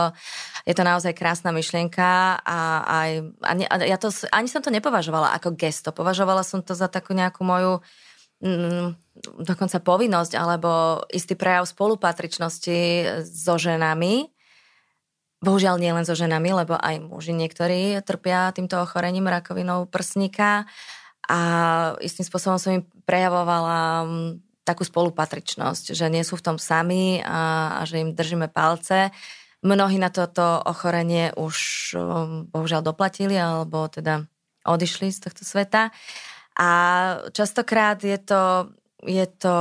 je 0.66 0.74
to 0.74 0.82
naozaj 0.82 1.14
krásna 1.14 1.54
myšlienka 1.54 2.42
a, 2.42 2.60
aj, 2.82 3.12
a, 3.46 3.52
ne, 3.54 3.66
a 3.70 3.76
ja 3.86 3.98
to, 4.02 4.10
ani 4.34 4.50
som 4.50 4.66
to 4.66 4.74
nepovažovala 4.74 5.38
ako 5.38 5.54
gesto. 5.54 5.94
Považovala 5.94 6.42
som 6.42 6.66
to 6.66 6.74
za 6.74 6.90
takú 6.90 7.14
nejakú 7.14 7.46
moju 7.46 7.86
dokonca 9.22 9.78
povinnosť 9.78 10.34
alebo 10.34 11.02
istý 11.14 11.38
prejav 11.38 11.70
spolupatričnosti 11.70 12.80
so 13.30 13.56
ženami. 13.62 14.34
Bohužiaľ 15.42 15.82
nie 15.82 15.94
len 15.94 16.06
so 16.06 16.14
ženami, 16.14 16.54
lebo 16.54 16.78
aj 16.78 17.02
muži 17.02 17.34
niektorí 17.34 17.98
trpia 18.06 18.54
týmto 18.54 18.78
ochorením 18.82 19.26
rakovinou 19.26 19.90
prsníka 19.90 20.70
a 21.26 21.40
istým 22.02 22.26
spôsobom 22.26 22.62
som 22.62 22.78
im 22.82 22.86
prejavovala 23.06 24.06
mm, 24.06 24.32
takú 24.66 24.86
spolupatričnosť, 24.86 25.98
že 25.98 26.06
nie 26.14 26.22
sú 26.22 26.38
v 26.38 26.46
tom 26.46 26.58
sami 26.62 27.22
a, 27.26 27.74
a 27.78 27.82
že 27.90 28.02
im 28.02 28.14
držíme 28.14 28.54
palce. 28.54 29.10
Mnohí 29.62 29.98
na 30.02 30.14
toto 30.14 30.62
ochorenie 30.66 31.34
už 31.38 31.58
mm, 31.98 32.54
bohužiaľ 32.54 32.82
doplatili 32.86 33.38
alebo 33.38 33.90
teda 33.90 34.26
odišli 34.66 35.10
z 35.10 35.26
tohto 35.26 35.42
sveta. 35.42 35.90
A 36.62 36.70
častokrát 37.34 37.98
je 37.98 38.22
to, 38.22 38.70
je 39.02 39.26
to, 39.26 39.58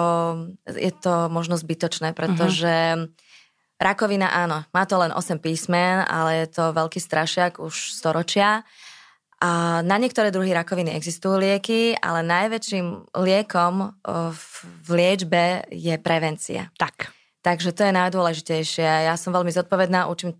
je 0.68 0.92
to 0.92 1.32
možno 1.32 1.56
zbytočné, 1.56 2.12
pretože 2.12 2.68
uh-huh. 2.68 3.08
rakovina 3.80 4.28
áno, 4.28 4.68
má 4.76 4.84
to 4.84 5.00
len 5.00 5.08
8 5.08 5.40
písmen, 5.40 6.04
ale 6.04 6.44
je 6.44 6.60
to 6.60 6.76
veľký 6.76 7.00
strašiak 7.00 7.56
už 7.56 7.96
storočia. 7.96 8.68
A 9.40 9.80
na 9.80 9.96
niektoré 9.96 10.28
druhy 10.28 10.52
rakoviny 10.52 10.92
existujú 10.92 11.40
lieky, 11.40 11.96
ale 11.96 12.20
najväčším 12.20 13.16
liekom 13.24 13.96
v, 14.36 14.44
liečbe 14.92 15.64
je 15.72 15.96
prevencia. 15.96 16.68
Tak. 16.76 17.16
Takže 17.40 17.72
to 17.72 17.88
je 17.88 17.96
najdôležitejšie. 17.96 18.84
Ja 18.84 19.16
som 19.16 19.32
veľmi 19.32 19.48
zodpovedná, 19.48 20.12
učím 20.12 20.36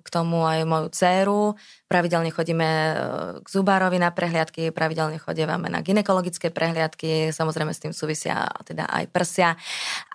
k 0.00 0.08
tomu 0.08 0.48
aj 0.48 0.64
moju 0.64 0.88
dceru. 0.88 1.42
Pravidelne 1.90 2.32
chodíme 2.32 2.64
uh, 2.64 2.94
k 3.42 3.46
zubárovi 3.50 4.00
na 4.00 4.14
prehliadky, 4.14 4.72
pravidelne 4.72 5.20
chodívame 5.20 5.68
na 5.68 5.84
ginekologické 5.84 6.48
prehliadky, 6.48 7.34
samozrejme 7.36 7.76
s 7.76 7.84
tým 7.84 7.92
súvisia 7.92 8.48
teda 8.64 8.88
aj 8.88 9.04
prsia. 9.12 9.60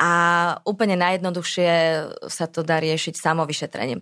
A 0.02 0.12
úplne 0.66 0.98
najjednoduchšie 0.98 1.72
sa 2.26 2.50
to 2.50 2.66
dá 2.66 2.82
riešiť 2.82 3.14
samovyšetrením 3.14 4.02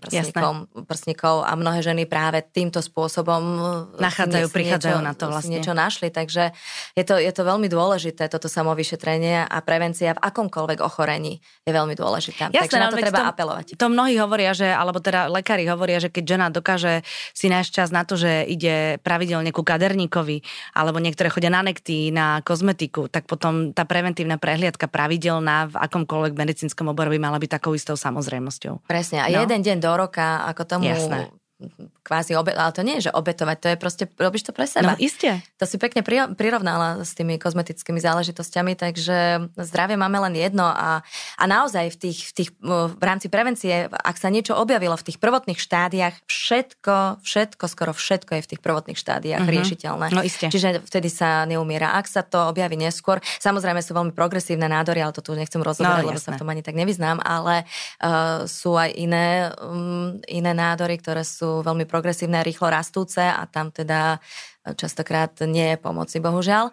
prsníkov, 0.88 1.36
a 1.44 1.52
mnohé 1.60 1.84
ženy 1.84 2.08
práve 2.08 2.48
týmto 2.48 2.80
spôsobom 2.80 3.44
uh, 3.44 3.68
nachádzajú, 4.00 4.48
niečo, 4.48 4.56
prichádzajú 4.56 5.00
na 5.04 5.14
to 5.18 5.28
vlastne. 5.28 5.52
niečo 5.60 5.76
našli. 5.76 6.08
Takže 6.14 6.56
je 6.96 7.04
to, 7.04 7.20
je 7.20 7.32
to 7.36 7.44
veľmi 7.44 7.68
dôležité, 7.68 8.32
toto 8.32 8.48
samovyšetrenie 8.48 9.44
a 9.44 9.58
prevencia 9.60 10.16
v 10.16 10.24
akomkoľvek 10.24 10.80
ochorení 10.80 11.44
je 11.68 11.72
veľmi 11.76 11.90
veľmi 11.90 11.96
dôležitá. 11.98 12.54
Jasné, 12.54 12.70
Takže 12.70 12.78
na 12.78 12.90
to 12.94 12.98
treba 13.02 13.20
to, 13.20 13.26
apelovať. 13.34 13.66
To 13.82 13.88
mnohí 13.90 14.16
hovoria, 14.22 14.54
že, 14.54 14.70
alebo 14.70 15.02
teda 15.02 15.26
lekári 15.32 15.66
hovoria, 15.66 15.98
že 15.98 16.14
keď 16.14 16.24
žena 16.38 16.48
dokáže 16.54 17.02
si 17.34 17.50
nájsť 17.60 17.72
čas 17.76 17.90
na 17.92 18.08
to, 18.08 18.16
že 18.16 18.48
ide 18.48 19.04
pravidelne 19.04 19.52
ku 19.52 19.68
kaderníkovi, 19.68 20.42
alebo 20.72 21.04
niektoré 21.04 21.28
chodia 21.28 21.52
na 21.52 21.60
nekty, 21.60 22.16
na 22.16 22.40
kozmetiku, 22.40 23.12
tak 23.12 23.28
potom 23.28 23.76
tá 23.76 23.84
preventívna 23.84 24.40
prehliadka 24.40 24.88
pravidelná 24.88 25.68
v 25.68 25.76
akomkoľvek 25.76 26.34
medicínskom 26.40 26.88
obore 26.88 27.12
by 27.12 27.20
mala 27.20 27.38
byť 27.38 27.60
takou 27.60 27.76
istou 27.76 28.00
samozrejmosťou. 28.00 28.88
Presne. 28.88 29.22
A 29.24 29.28
no. 29.28 29.44
jeden 29.44 29.60
deň 29.60 29.78
do 29.84 29.92
roka, 29.92 30.48
ako 30.48 30.62
tomu 30.64 30.88
Jasné 30.88 31.39
kvázi 32.08 32.40
obet, 32.40 32.56
ale 32.56 32.72
to 32.72 32.82
nie 32.88 32.98
je, 32.98 33.12
že 33.12 33.16
obetovať, 33.16 33.58
to 33.60 33.68
je 33.70 33.78
proste, 33.78 34.04
robíš 34.16 34.48
to 34.48 34.56
pre 34.56 34.64
seba. 34.64 34.96
No, 34.96 35.02
iste. 35.04 35.44
To 35.60 35.68
si 35.68 35.76
pekne 35.76 36.02
prirovnala 36.34 37.04
s 37.04 37.12
tými 37.14 37.36
kozmetickými 37.36 38.00
záležitosťami, 38.00 38.80
takže 38.80 39.52
zdravie 39.60 40.00
máme 40.00 40.24
len 40.24 40.40
jedno 40.40 40.64
a, 40.64 41.04
a 41.36 41.44
naozaj 41.44 41.92
v, 41.92 41.98
tých, 42.00 42.20
v, 42.24 42.34
tých, 42.34 42.50
v 42.64 43.04
rámci 43.04 43.28
prevencie, 43.28 43.92
ak 43.92 44.16
sa 44.16 44.32
niečo 44.32 44.56
objavilo 44.56 44.96
v 44.96 45.12
tých 45.12 45.20
prvotných 45.20 45.60
štádiách, 45.60 46.16
všetko, 46.32 47.28
všetko, 47.28 47.64
skoro 47.68 47.92
všetko 47.92 48.32
je 48.40 48.42
v 48.48 48.50
tých 48.56 48.62
prvotných 48.64 48.98
štádiách 48.98 49.44
uh-huh. 49.44 49.56
riešiteľné. 49.60 50.06
No 50.16 50.24
iste. 50.24 50.48
Čiže 50.48 50.88
vtedy 50.88 51.12
sa 51.12 51.44
neumiera. 51.44 52.00
Ak 52.00 52.08
sa 52.08 52.24
to 52.24 52.40
objaví 52.48 52.80
neskôr, 52.80 53.20
samozrejme 53.44 53.84
sú 53.84 53.92
veľmi 53.92 54.16
progresívne 54.16 54.72
nádory, 54.72 55.04
ale 55.04 55.12
to 55.12 55.20
tu 55.20 55.36
nechcem 55.36 55.60
rozoberať, 55.60 56.08
no, 56.08 56.16
lebo 56.16 56.24
sa 56.24 56.32
v 56.32 56.40
tom 56.40 56.48
ani 56.48 56.64
tak 56.64 56.80
nevyznám, 56.80 57.20
ale 57.20 57.68
uh, 58.00 58.48
sú 58.48 58.80
aj 58.80 58.96
iné, 58.96 59.52
um, 59.60 60.16
iné 60.32 60.56
nádory, 60.56 60.96
ktoré 60.96 61.28
sú 61.28 61.49
veľmi 61.66 61.90
progresívne 61.90 62.40
a 62.40 62.48
rýchlo 62.48 62.70
rastúce 62.70 63.20
a 63.20 63.44
tam 63.50 63.74
teda 63.74 64.22
častokrát 64.76 65.34
nie 65.48 65.74
je 65.74 65.78
pomoci, 65.82 66.22
bohužiaľ. 66.22 66.70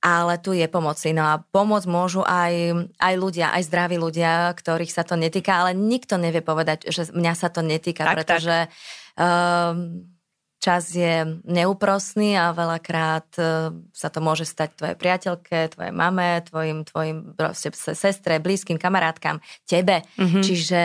Ale 0.00 0.38
tu 0.38 0.54
je 0.54 0.64
pomoci. 0.70 1.10
No 1.10 1.26
a 1.26 1.42
pomoc 1.42 1.84
môžu 1.84 2.22
aj, 2.24 2.86
aj 3.00 3.14
ľudia, 3.18 3.52
aj 3.52 3.66
zdraví 3.66 3.96
ľudia, 3.98 4.54
ktorých 4.54 4.92
sa 4.92 5.02
to 5.02 5.18
netýka, 5.18 5.64
ale 5.64 5.74
nikto 5.74 6.16
nevie 6.16 6.44
povedať, 6.44 6.88
že 6.88 7.10
mňa 7.10 7.34
sa 7.34 7.48
to 7.50 7.60
netýka, 7.64 8.06
tak, 8.06 8.14
pretože 8.22 8.56
tak. 8.68 8.70
Um, 9.18 10.19
čas 10.60 10.92
je 10.92 11.40
neúprosný 11.48 12.36
a 12.36 12.52
veľakrát 12.52 13.32
e, 13.40 13.72
sa 13.96 14.08
to 14.12 14.20
môže 14.20 14.44
stať 14.44 14.76
tvojej 14.76 14.96
priateľke, 15.00 15.72
tvojej 15.72 15.94
mame, 15.96 16.44
tvojim, 16.44 16.84
tvojim 16.84 17.32
proste 17.32 17.72
sestre, 17.72 18.36
blízkym 18.44 18.76
kamarátkam, 18.76 19.40
tebe. 19.64 20.04
Mm-hmm. 20.20 20.42
Čiže 20.44 20.82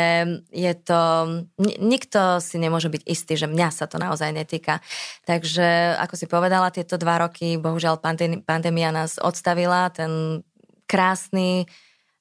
je 0.48 0.74
to, 0.80 1.02
nikto 1.60 2.40
si 2.40 2.56
nemôže 2.56 2.88
byť 2.88 3.04
istý, 3.04 3.36
že 3.36 3.52
mňa 3.52 3.70
sa 3.76 3.86
to 3.92 4.00
naozaj 4.00 4.32
netýka. 4.32 4.80
Takže, 5.28 6.00
ako 6.00 6.16
si 6.16 6.26
povedala, 6.32 6.72
tieto 6.72 6.96
dva 6.96 7.28
roky, 7.28 7.60
bohužiaľ 7.60 8.00
pandémia 8.48 8.96
nás 8.96 9.20
odstavila, 9.20 9.92
ten 9.92 10.40
krásny 10.88 11.68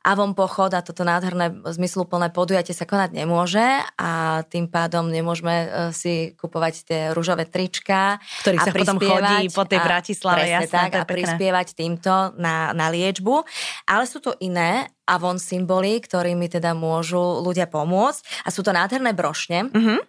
Avon 0.04 0.36
pochod 0.36 0.68
a 0.76 0.84
toto 0.84 1.00
nádherné 1.00 1.64
zmysluplné 1.64 2.28
podujatie 2.28 2.76
sa 2.76 2.84
konať 2.84 3.16
nemôže 3.16 3.64
a 3.96 4.44
tým 4.44 4.68
pádom 4.68 5.08
nemôžeme 5.08 5.54
e, 5.64 5.66
si 5.96 6.36
kupovať 6.36 6.74
tie 6.84 7.00
rúžové 7.16 7.48
trička. 7.48 8.20
Ktorých 8.44 8.60
sa 8.68 8.72
potom 8.76 9.00
chodí 9.00 9.48
po 9.48 9.64
tej 9.64 9.80
Bratislave. 9.80 10.44
Jasné, 10.44 10.68
tak, 10.68 10.92
a 11.00 11.08
prispievať 11.08 11.72
týmto 11.72 12.36
na, 12.36 12.76
na 12.76 12.92
liečbu. 12.92 13.48
Ale 13.88 14.04
sú 14.04 14.20
to 14.20 14.36
iné 14.44 14.92
Avon 15.08 15.40
symboly, 15.40 16.04
ktorými 16.04 16.52
teda 16.52 16.76
môžu 16.76 17.40
ľudia 17.40 17.64
pomôcť 17.64 18.44
a 18.44 18.52
sú 18.52 18.60
to 18.60 18.76
nádherné 18.76 19.16
brošne. 19.16 19.72
Mm-hmm. 19.72 20.00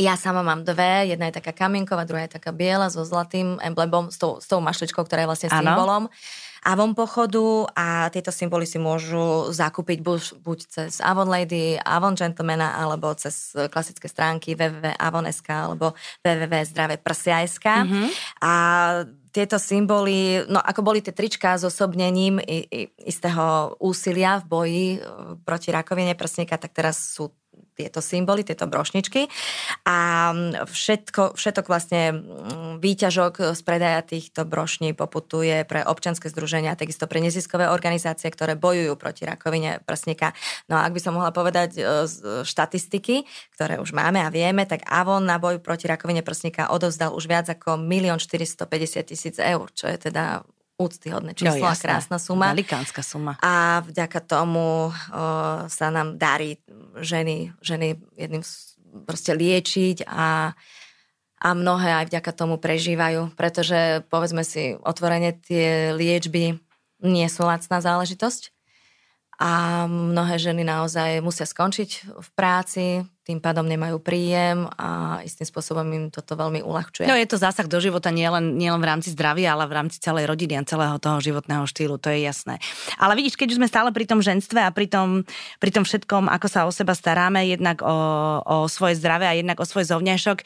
Ja 0.00 0.16
sama 0.16 0.40
mám 0.40 0.64
dve, 0.64 1.12
jedna 1.12 1.28
je 1.28 1.36
taká 1.38 1.52
kamienková, 1.52 2.08
druhá 2.08 2.24
je 2.24 2.40
taká 2.40 2.56
biela 2.56 2.88
so 2.88 3.04
zlatým 3.04 3.60
emblemom, 3.60 4.08
s 4.08 4.16
tou, 4.16 4.40
s 4.40 4.48
tou 4.48 4.58
mašličkou, 4.64 5.04
ktorá 5.04 5.22
je 5.22 5.28
vlastne 5.28 5.48
ano. 5.52 5.60
symbolom. 5.60 6.04
Avon 6.64 6.96
pochodu 6.96 7.68
a 7.76 8.08
tieto 8.08 8.32
symboly 8.32 8.64
si 8.64 8.80
môžu 8.80 9.52
zakúpiť 9.52 10.00
buď, 10.00 10.22
buď 10.40 10.58
cez 10.64 10.92
Avon 11.04 11.28
Lady, 11.28 11.76
Avon 11.76 12.16
Gentlemana 12.16 12.80
alebo 12.80 13.12
cez 13.12 13.52
klasické 13.68 14.08
stránky 14.08 14.56
www.avon.sk 14.56 15.48
alebo 15.52 15.92
www.zdraveprsia.sk 16.24 17.66
mm-hmm. 17.68 18.06
a 18.40 18.52
tieto 19.34 19.58
symboly, 19.58 20.46
no 20.46 20.62
ako 20.62 20.80
boli 20.86 21.02
tie 21.02 21.10
trička 21.10 21.58
s 21.58 21.66
osobnením 21.66 22.38
istého 23.02 23.74
úsilia 23.82 24.38
v 24.38 24.44
boji 24.46 24.86
e, 24.94 24.98
proti 25.42 25.74
rakovine 25.74 26.14
prsníka, 26.14 26.54
tak 26.54 26.70
teraz 26.70 27.18
sú 27.18 27.34
tieto 27.74 27.98
symboly, 27.98 28.46
tieto 28.46 28.70
brošničky 28.70 29.26
a 29.84 30.30
všetko, 30.64 31.34
všetok 31.34 31.66
vlastne 31.66 32.14
výťažok 32.78 33.52
z 33.52 33.60
predaja 33.66 34.00
týchto 34.06 34.46
brošní 34.46 34.94
poputuje 34.94 35.66
pre 35.66 35.82
občanské 35.82 36.30
združenia, 36.30 36.78
takisto 36.78 37.10
pre 37.10 37.18
neziskové 37.18 37.66
organizácie, 37.68 38.30
ktoré 38.30 38.54
bojujú 38.54 38.94
proti 38.94 39.26
rakovine 39.26 39.82
prsníka. 39.82 40.32
No 40.70 40.78
a 40.78 40.86
ak 40.86 40.94
by 40.94 41.00
som 41.02 41.18
mohla 41.18 41.34
povedať 41.34 41.76
štatistiky, 42.46 43.26
ktoré 43.58 43.82
už 43.82 43.90
máme 43.90 44.22
a 44.22 44.30
vieme, 44.30 44.64
tak 44.64 44.86
Avon 44.86 45.26
na 45.26 45.42
boj 45.42 45.58
proti 45.58 45.90
rakovine 45.90 46.22
prsníka 46.22 46.70
odovzdal 46.70 47.10
už 47.10 47.26
viac 47.26 47.50
ako 47.50 47.76
1 47.82 48.22
450 48.22 49.10
tisíc 49.10 49.36
eur, 49.42 49.66
čo 49.74 49.90
je 49.90 49.98
teda 49.98 50.46
úctyhodné 50.74 51.38
číslo 51.38 51.62
no, 51.62 51.70
a 51.70 51.76
krásna 51.78 52.18
suma. 52.18 52.50
Velikánska 52.50 53.02
suma. 53.06 53.38
A 53.38 53.82
vďaka 53.86 54.18
tomu 54.26 54.90
o, 54.90 54.92
sa 55.70 55.86
nám 55.94 56.18
darí 56.18 56.58
ženy, 56.98 57.54
ženy 57.62 57.94
jedným 58.18 58.42
proste 59.06 59.34
liečiť 59.34 60.06
a, 60.06 60.54
a 61.38 61.48
mnohé 61.54 62.02
aj 62.02 62.04
vďaka 62.10 62.30
tomu 62.34 62.58
prežívajú, 62.58 63.34
pretože 63.38 64.02
povedzme 64.10 64.42
si 64.42 64.74
otvorene 64.82 65.34
tie 65.38 65.94
liečby 65.94 66.58
nie 67.04 67.28
sú 67.30 67.46
lacná 67.46 67.78
záležitosť 67.78 68.54
a 69.38 69.84
mnohé 69.90 70.38
ženy 70.38 70.62
naozaj 70.62 71.18
musia 71.18 71.46
skončiť 71.46 71.90
v 72.14 72.28
práci, 72.38 73.02
tým 73.24 73.40
pádom 73.40 73.64
nemajú 73.64 74.04
príjem 74.04 74.68
a 74.76 75.18
istým 75.24 75.48
spôsobom 75.48 75.82
im 75.96 76.04
toto 76.12 76.36
veľmi 76.36 76.60
uľahčuje. 76.60 77.08
No 77.08 77.16
je 77.16 77.24
to 77.24 77.40
zásah 77.40 77.64
do 77.64 77.80
života 77.80 78.12
nielen, 78.12 78.60
nielen 78.60 78.76
v 78.84 78.88
rámci 78.92 79.16
zdravia, 79.16 79.56
ale 79.56 79.64
v 79.64 79.80
rámci 79.80 79.96
celej 79.96 80.28
rodiny 80.28 80.60
a 80.60 80.68
celého 80.68 81.00
toho 81.00 81.24
životného 81.24 81.64
štýlu, 81.64 81.96
to 81.96 82.12
je 82.12 82.20
jasné. 82.20 82.60
Ale 83.00 83.16
vidíš, 83.16 83.40
keď 83.40 83.56
už 83.56 83.58
sme 83.64 83.72
stále 83.72 83.90
pri 83.96 84.04
tom 84.04 84.20
ženstve 84.20 84.60
a 84.60 84.68
pri 84.68 84.92
tom, 84.92 85.24
pri 85.56 85.70
tom 85.72 85.88
všetkom, 85.88 86.28
ako 86.28 86.46
sa 86.52 86.68
o 86.68 86.70
seba 86.70 86.92
staráme, 86.92 87.48
jednak 87.48 87.80
o, 87.80 87.96
o 88.44 88.56
svoje 88.68 89.00
zdravie 89.00 89.26
a 89.26 89.34
jednak 89.40 89.56
o 89.56 89.64
svoj 89.64 89.88
zovňašok, 89.88 90.44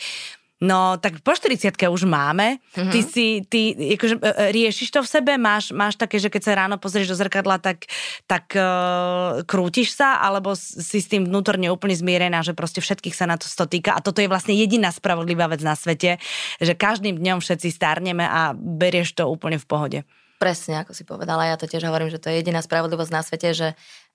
No, 0.58 0.98
tak 0.98 1.22
po 1.22 1.38
40 1.38 1.70
už 1.86 2.02
máme. 2.02 2.58
Mm-hmm. 2.74 2.90
Ty 2.90 3.00
si, 3.06 3.26
ty, 3.46 3.60
akože, 3.94 4.18
riešiš 4.50 4.90
to 4.90 5.06
v 5.06 5.08
sebe? 5.08 5.32
Máš, 5.38 5.70
máš 5.70 5.94
také, 5.94 6.18
že 6.18 6.26
keď 6.26 6.42
sa 6.42 6.58
ráno 6.58 6.82
pozrieš 6.82 7.14
do 7.14 7.16
zrkadla, 7.16 7.62
tak, 7.62 7.86
tak 8.26 8.50
uh, 8.58 9.46
krútiš 9.46 9.94
sa? 9.94 10.18
Alebo 10.18 10.58
si 10.58 10.98
s 10.98 11.06
tým 11.06 11.30
vnútorne 11.30 11.70
úplne 11.70 11.94
zmierená, 11.94 12.42
že 12.42 12.58
proste 12.58 12.82
všetkých 12.82 13.14
sa 13.14 13.30
na 13.30 13.38
to 13.38 13.46
stotýka? 13.46 13.94
A 13.94 14.02
toto 14.02 14.18
je 14.18 14.26
vlastne 14.26 14.50
jediná 14.50 14.90
spravodlivá 14.90 15.46
vec 15.46 15.62
na 15.62 15.78
svete, 15.78 16.18
že 16.58 16.74
každým 16.74 17.22
dňom 17.22 17.38
všetci 17.38 17.70
starneme 17.70 18.26
a 18.26 18.50
berieš 18.58 19.14
to 19.14 19.30
úplne 19.30 19.62
v 19.62 19.66
pohode. 19.70 19.98
Presne, 20.42 20.82
ako 20.82 20.94
si 20.94 21.02
povedala, 21.02 21.50
ja 21.50 21.58
to 21.58 21.66
tiež 21.66 21.86
hovorím, 21.86 22.14
že 22.14 22.22
to 22.22 22.30
je 22.30 22.38
jediná 22.42 22.62
spravodlivosť 22.62 23.10
na 23.14 23.22
svete, 23.26 23.54
že 23.54 23.68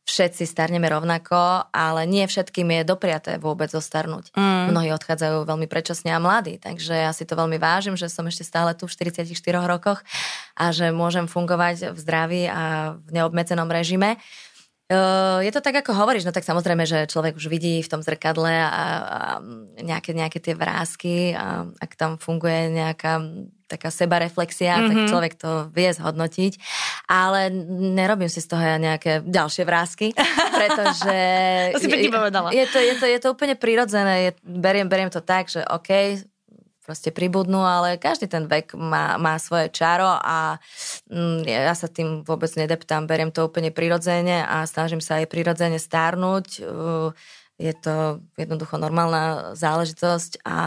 všetci 0.03 0.43
starneme 0.43 0.88
rovnako, 0.91 1.71
ale 1.71 2.03
nie 2.08 2.27
všetkým 2.27 2.67
je 2.79 2.82
dopriaté 2.88 3.39
vôbec 3.39 3.71
zostarnúť. 3.71 4.36
Mm. 4.36 4.52
Mnohí 4.69 4.93
odchádzajú 4.93 5.43
veľmi 5.43 5.67
predčasne 5.67 6.13
a 6.13 6.19
mladí, 6.21 6.62
takže 6.62 6.93
ja 6.93 7.12
si 7.12 7.28
to 7.28 7.34
veľmi 7.34 7.58
vážim, 7.58 7.97
že 7.97 8.08
som 8.08 8.23
ešte 8.30 8.45
stále 8.45 8.71
tu 8.78 8.86
v 8.88 8.93
44 8.93 9.28
rokoch 9.65 9.99
a 10.54 10.71
že 10.71 10.93
môžem 10.93 11.26
fungovať 11.28 11.91
v 11.91 11.97
zdraví 11.97 12.43
a 12.47 12.95
v 12.99 13.10
neobmedzenom 13.12 13.67
režime. 13.67 14.21
Je 15.41 15.52
to 15.56 15.63
tak, 15.63 15.80
ako 15.80 15.95
hovoríš, 15.95 16.28
no 16.28 16.36
tak 16.36 16.45
samozrejme, 16.45 16.84
že 16.84 17.10
človek 17.10 17.39
už 17.39 17.47
vidí 17.47 17.82
v 17.82 17.89
tom 17.89 18.04
zrkadle 18.04 18.52
a, 18.52 18.67
a 18.67 19.19
nejaké, 19.80 20.12
nejaké 20.12 20.43
tie 20.43 20.54
vrázky 20.54 21.34
a 21.34 21.65
ak 21.80 21.95
tam 21.95 22.19
funguje 22.19 22.69
nejaká 22.69 23.23
taká 23.73 23.89
sebareflexia, 23.89 24.77
mm-hmm. 24.77 24.89
tak 24.89 24.97
mhm. 24.97 25.09
človek 25.09 25.33
to 25.36 25.51
vie 25.73 25.89
zhodnotiť. 25.89 26.53
Ale 27.09 27.49
nerobím 27.97 28.29
si 28.29 28.39
z 28.39 28.53
toho 28.53 28.62
ja 28.62 28.77
nejaké 28.77 29.25
ďalšie 29.25 29.63
vrázky, 29.65 30.07
pretože... 30.62 31.17
to 31.73 31.81
si 31.81 31.89
pekne 31.89 32.13
povedala. 32.13 32.53
Je 32.53 32.65
to, 32.69 32.77
je, 32.77 32.93
to, 33.01 33.05
je 33.09 33.19
to 33.19 33.27
úplne 33.33 33.57
prirodzené. 33.57 34.13
Je, 34.29 34.31
beriem, 34.45 34.86
beriem 34.86 35.09
to 35.09 35.19
tak, 35.25 35.49
že 35.49 35.65
OK, 35.65 36.21
proste 36.83 37.15
pribudnú, 37.15 37.63
ale 37.63 37.95
každý 37.95 38.27
ten 38.27 38.45
vek 38.45 38.75
má, 38.75 39.15
má 39.15 39.39
svoje 39.39 39.71
čaro 39.71 40.19
a 40.19 40.59
mm, 41.07 41.47
ja 41.47 41.73
sa 41.73 41.88
tým 41.88 42.27
vôbec 42.27 42.51
nedeptám, 42.59 43.07
beriem 43.07 43.31
to 43.31 43.47
úplne 43.47 43.71
prirodzene 43.71 44.43
a 44.43 44.67
snažím 44.67 44.99
sa 44.99 45.23
aj 45.23 45.31
prirodzene 45.31 45.79
stárnuť. 45.79 46.59
Je 47.55 47.73
to 47.79 48.19
jednoducho 48.36 48.75
normálna 48.75 49.55
záležitosť 49.55 50.43
a 50.43 50.57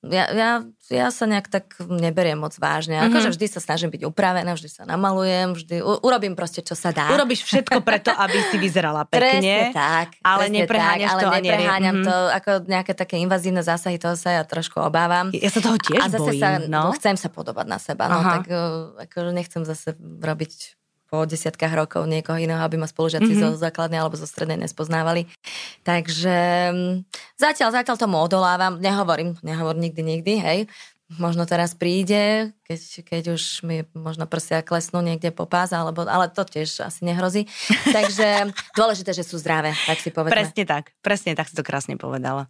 ja, 0.00 0.32
ja, 0.32 0.50
ja 0.88 1.06
sa 1.12 1.28
nejak 1.28 1.52
tak 1.52 1.76
neberiem 1.84 2.40
moc 2.40 2.56
vážne. 2.56 2.96
Mm-hmm. 2.96 3.12
Akože 3.12 3.28
vždy 3.36 3.46
sa 3.52 3.60
snažím 3.60 3.92
byť 3.92 4.08
upravená, 4.08 4.56
vždy 4.56 4.72
sa 4.72 4.82
namalujem, 4.88 5.52
vždy 5.52 5.84
u, 5.84 5.92
urobím 6.00 6.32
proste, 6.32 6.64
čo 6.64 6.72
sa 6.72 6.88
dá. 6.88 7.12
Urobíš 7.12 7.44
všetko 7.44 7.84
preto, 7.84 8.08
aby 8.08 8.40
si 8.48 8.56
vyzerala 8.56 9.04
pekne. 9.12 9.44
Presne 9.44 9.76
tak. 9.76 10.16
Ale 10.24 10.48
nepreháňaš 10.48 11.10
tak, 11.12 11.20
to 11.20 11.28
ale 11.28 11.38
nepreháňam 11.44 11.96
mm-hmm. 12.00 12.08
to, 12.08 12.16
ako 12.32 12.50
nejaké 12.64 12.92
také 12.96 13.20
invazívne 13.20 13.60
zásahy, 13.60 14.00
toho 14.00 14.16
sa 14.16 14.40
ja 14.40 14.42
trošku 14.48 14.80
obávam. 14.80 15.28
Ja 15.36 15.52
sa 15.52 15.60
toho 15.60 15.76
tiež 15.76 16.00
A 16.00 16.08
zase 16.08 16.32
bojím, 16.32 16.40
sa, 16.40 16.48
no? 16.64 16.96
chcem 16.96 17.20
sa 17.20 17.28
podobať 17.28 17.66
na 17.68 17.76
seba, 17.76 18.08
no, 18.08 18.24
tak 18.24 18.48
akože 19.04 19.36
nechcem 19.36 19.68
zase 19.68 19.92
robiť 20.00 20.79
po 21.10 21.26
desiatkách 21.26 21.74
rokov 21.74 22.06
niekoho 22.06 22.38
iného, 22.38 22.62
aby 22.62 22.78
ma 22.78 22.86
spolužiaci 22.86 23.26
mm-hmm. 23.26 23.58
zo 23.58 23.58
základnej 23.58 23.98
alebo 23.98 24.14
zo 24.14 24.30
strednej 24.30 24.62
nespoznávali. 24.62 25.26
Takže 25.82 26.38
mm, 26.70 26.94
zatiaľ, 27.34 27.74
zatiaľ 27.74 27.96
tomu 27.98 28.16
odolávam, 28.22 28.78
nehovorím, 28.78 29.34
nehovorím 29.42 29.90
nikdy, 29.90 30.02
nikdy, 30.06 30.32
hej. 30.38 30.58
Možno 31.18 31.42
teraz 31.42 31.74
príde, 31.74 32.54
keď, 32.62 32.80
keď 33.02 33.22
už 33.34 33.66
mi 33.66 33.82
možno 33.98 34.30
prsia 34.30 34.62
klesnú 34.62 35.02
niekde 35.02 35.34
po 35.34 35.42
pás, 35.42 35.74
alebo, 35.74 36.06
ale 36.06 36.30
to 36.30 36.46
tiež 36.46 36.86
asi 36.86 37.02
nehrozí. 37.02 37.50
Takže 37.98 38.54
dôležité, 38.78 39.10
že 39.10 39.26
sú 39.26 39.34
zdravé, 39.42 39.74
tak 39.90 39.98
si 39.98 40.14
povedzme. 40.14 40.38
Presne 40.38 40.62
tak, 40.62 40.94
presne 41.02 41.34
tak 41.34 41.50
si 41.50 41.58
to 41.58 41.66
krásne 41.66 41.98
povedala. 41.98 42.46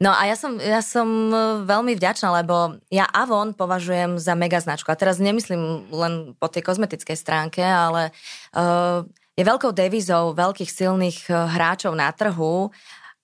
No 0.00 0.12
a 0.14 0.26
ja 0.26 0.36
som, 0.38 0.56
ja 0.58 0.80
som 0.80 1.06
e, 1.30 1.66
veľmi 1.66 1.94
vďačná, 1.94 2.30
lebo 2.44 2.78
ja 2.88 3.06
Avon 3.10 3.52
považujem 3.52 4.18
za 4.18 4.34
mega 4.34 4.58
značku. 4.58 4.88
A 4.90 4.98
teraz 4.98 5.22
nemyslím 5.22 5.88
len 5.92 6.14
po 6.36 6.48
tej 6.48 6.64
kozmetickej 6.64 7.16
stránke, 7.18 7.62
ale 7.62 8.10
uh, 8.56 9.06
je 9.34 9.42
veľkou 9.42 9.74
devizou 9.74 10.30
veľkých 10.34 10.70
silných 10.70 11.18
e, 11.26 11.34
hráčov 11.34 11.98
na 11.98 12.10
trhu 12.14 12.70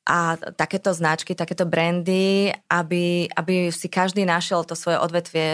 a 0.08 0.36
takéto 0.56 0.90
značky, 0.96 1.36
takéto 1.36 1.68
brandy, 1.68 2.50
aby, 2.72 3.28
aby 3.30 3.68
si 3.68 3.86
každý 3.92 4.24
našiel 4.24 4.64
to 4.64 4.72
svoje 4.72 4.96
odvetvie, 4.96 5.48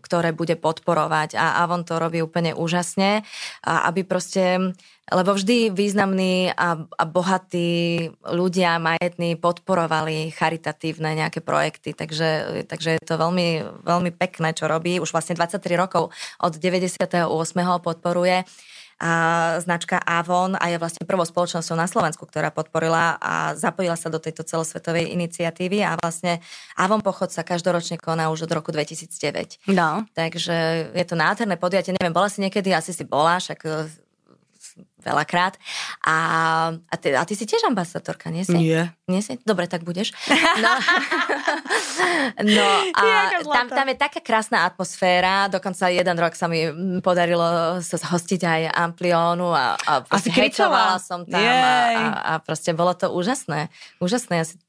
ktoré 0.00 0.30
bude 0.30 0.54
podporovať 0.54 1.34
a 1.34 1.60
Avon 1.66 1.82
to 1.82 1.98
robí 1.98 2.22
úplne 2.22 2.54
úžasne 2.54 3.26
a 3.66 3.90
aby 3.90 4.06
proste 4.06 4.74
lebo 5.12 5.34
vždy 5.34 5.74
významní 5.74 6.54
a, 6.54 6.78
a 6.78 7.04
bohatí 7.04 8.08
ľudia, 8.22 8.78
majetní 8.78 9.34
podporovali 9.36 10.30
charitatívne 10.30 11.18
nejaké 11.18 11.42
projekty, 11.42 11.92
takže, 11.92 12.64
takže 12.70 12.96
je 12.96 13.04
to 13.04 13.18
veľmi, 13.18 13.82
veľmi 13.82 14.10
pekné, 14.14 14.54
čo 14.54 14.70
robí. 14.70 15.02
Už 15.02 15.10
vlastne 15.10 15.34
23 15.34 15.58
rokov 15.74 16.14
od 16.38 16.52
98. 16.54 17.28
podporuje 17.82 18.46
a 19.02 19.12
značka 19.58 19.98
Avon 19.98 20.54
a 20.54 20.70
je 20.70 20.78
vlastne 20.78 21.02
prvou 21.02 21.26
spoločnosťou 21.26 21.74
na 21.74 21.90
Slovensku, 21.90 22.22
ktorá 22.22 22.54
podporila 22.54 23.18
a 23.18 23.58
zapojila 23.58 23.98
sa 23.98 24.06
do 24.06 24.22
tejto 24.22 24.46
celosvetovej 24.46 25.10
iniciatívy 25.10 25.82
a 25.82 25.98
vlastne 25.98 26.38
Avon 26.78 27.02
pochod 27.02 27.34
sa 27.34 27.42
každoročne 27.42 27.98
koná 27.98 28.30
už 28.30 28.46
od 28.46 28.54
roku 28.54 28.70
2009. 28.70 29.66
No. 29.74 30.06
Takže 30.14 30.94
je 30.94 31.04
to 31.04 31.18
nádherné 31.18 31.58
podujatie. 31.58 31.98
Neviem, 31.98 32.14
bola 32.14 32.30
si 32.30 32.38
niekedy, 32.38 32.70
asi 32.70 32.94
si 32.94 33.02
bola, 33.02 33.42
však 33.42 33.58
veľakrát. 35.02 35.58
A, 36.06 36.16
a, 36.78 36.94
ty, 36.96 37.12
a 37.12 37.22
ty 37.26 37.34
si 37.34 37.44
tiež 37.44 37.66
ambasadorka, 37.66 38.30
nie 38.30 38.46
si? 38.46 38.54
Nie. 38.54 38.94
Nie 39.10 39.20
si? 39.20 39.36
Dobre, 39.42 39.66
tak 39.66 39.82
budeš. 39.82 40.14
No, 40.52 40.72
no 42.56 42.68
a 42.94 43.04
tam, 43.40 43.66
tam 43.72 43.86
je 43.88 43.96
taká 43.96 44.20
krásna 44.20 44.68
atmosféra, 44.68 45.48
dokonca 45.48 45.88
jeden 45.88 46.16
rok 46.18 46.36
sa 46.36 46.46
mi 46.46 46.68
podarilo 47.00 47.80
sa 47.80 47.96
hostiť 47.98 48.40
aj 48.42 48.60
Amplionu 48.70 49.50
a, 49.50 49.74
a 49.80 50.16
hejtovala 50.28 51.00
som 51.00 51.24
tam 51.24 51.40
a, 51.40 51.72
a, 51.96 52.04
a 52.20 52.32
proste 52.38 52.76
bolo 52.76 52.92
to 52.92 53.10
úžasné. 53.10 53.72
Úžasné, 53.98 54.44
ja 54.44 54.46
si 54.46 54.60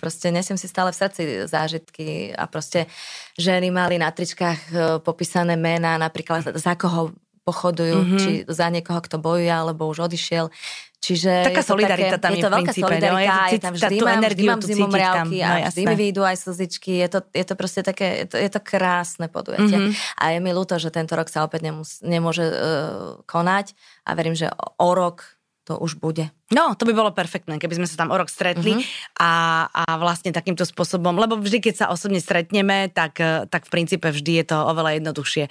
proste 0.00 0.32
nesiem 0.32 0.56
si 0.56 0.64
stále 0.68 0.92
v 0.92 1.00
srdci 1.00 1.22
zážitky 1.44 2.32
a 2.32 2.48
proste 2.48 2.88
ženy 3.36 3.68
mali 3.68 4.00
na 4.00 4.08
tričkách 4.08 4.60
e, 4.72 4.74
popísané 5.04 5.56
mená, 5.60 6.00
napríklad 6.00 6.56
za 6.56 6.72
koho 6.80 7.12
pochodujú, 7.50 7.98
mm-hmm. 7.98 8.20
či 8.22 8.30
za 8.46 8.70
niekoho, 8.70 9.02
kto 9.02 9.18
bojuje, 9.18 9.50
alebo 9.50 9.90
už 9.90 10.06
odišiel. 10.06 10.54
Čiže 11.00 11.48
Taká 11.48 11.64
solidarita 11.64 12.20
také, 12.20 12.22
tam 12.22 12.32
je, 12.36 12.38
je 12.38 12.44
to 12.44 12.50
veľká 12.52 12.72
solidarita, 12.76 13.16
no, 13.16 13.48
je, 13.48 13.58
tam 13.58 13.72
vždy 13.72 13.96
mám, 14.04 14.20
vždy 14.20 14.42
mám 14.44 14.60
zimom 14.60 14.92
riavky 14.92 15.38
a 15.40 15.48
no, 15.48 15.72
vždy 15.72 15.82
mi 15.88 15.96
vyjdú 15.96 16.22
aj 16.28 16.36
slzičky, 16.44 16.92
je 17.00 17.08
to, 17.08 17.18
je 17.32 17.44
to 17.48 17.54
proste 17.56 17.80
také, 17.88 18.06
je 18.20 18.26
to, 18.28 18.36
je 18.36 18.50
to 18.52 18.60
krásne 18.60 19.26
podujatie. 19.32 19.80
Mm-hmm. 19.80 20.20
A 20.20 20.24
je 20.36 20.38
mi 20.44 20.52
ľúto, 20.52 20.76
že 20.76 20.92
tento 20.92 21.16
rok 21.16 21.32
sa 21.32 21.48
opäť 21.48 21.72
nemus, 21.72 22.04
nemôže 22.04 22.44
uh, 22.44 23.16
konať 23.24 23.72
a 24.04 24.10
verím, 24.12 24.36
že 24.36 24.52
o, 24.52 24.92
rok 24.92 25.40
to 25.64 25.80
už 25.80 25.96
bude. 26.02 26.28
No, 26.52 26.74
to 26.74 26.84
by 26.84 26.92
bolo 26.92 27.14
perfektné, 27.14 27.56
keby 27.56 27.80
sme 27.80 27.88
sa 27.88 28.04
tam 28.04 28.10
o 28.12 28.18
rok 28.18 28.26
stretli 28.26 28.76
uh-huh. 28.76 29.22
a, 29.22 29.32
a 29.70 29.84
vlastne 30.02 30.34
takýmto 30.34 30.66
spôsobom, 30.66 31.14
lebo 31.14 31.38
vždy, 31.38 31.62
keď 31.62 31.74
sa 31.78 31.86
osobne 31.94 32.18
stretneme, 32.18 32.90
tak, 32.90 33.22
eh, 33.22 33.46
tak 33.46 33.70
v 33.70 33.72
princípe 33.72 34.10
vždy 34.10 34.42
je 34.42 34.44
to 34.50 34.56
oveľa 34.58 34.98
jednoduchšie. 34.98 35.46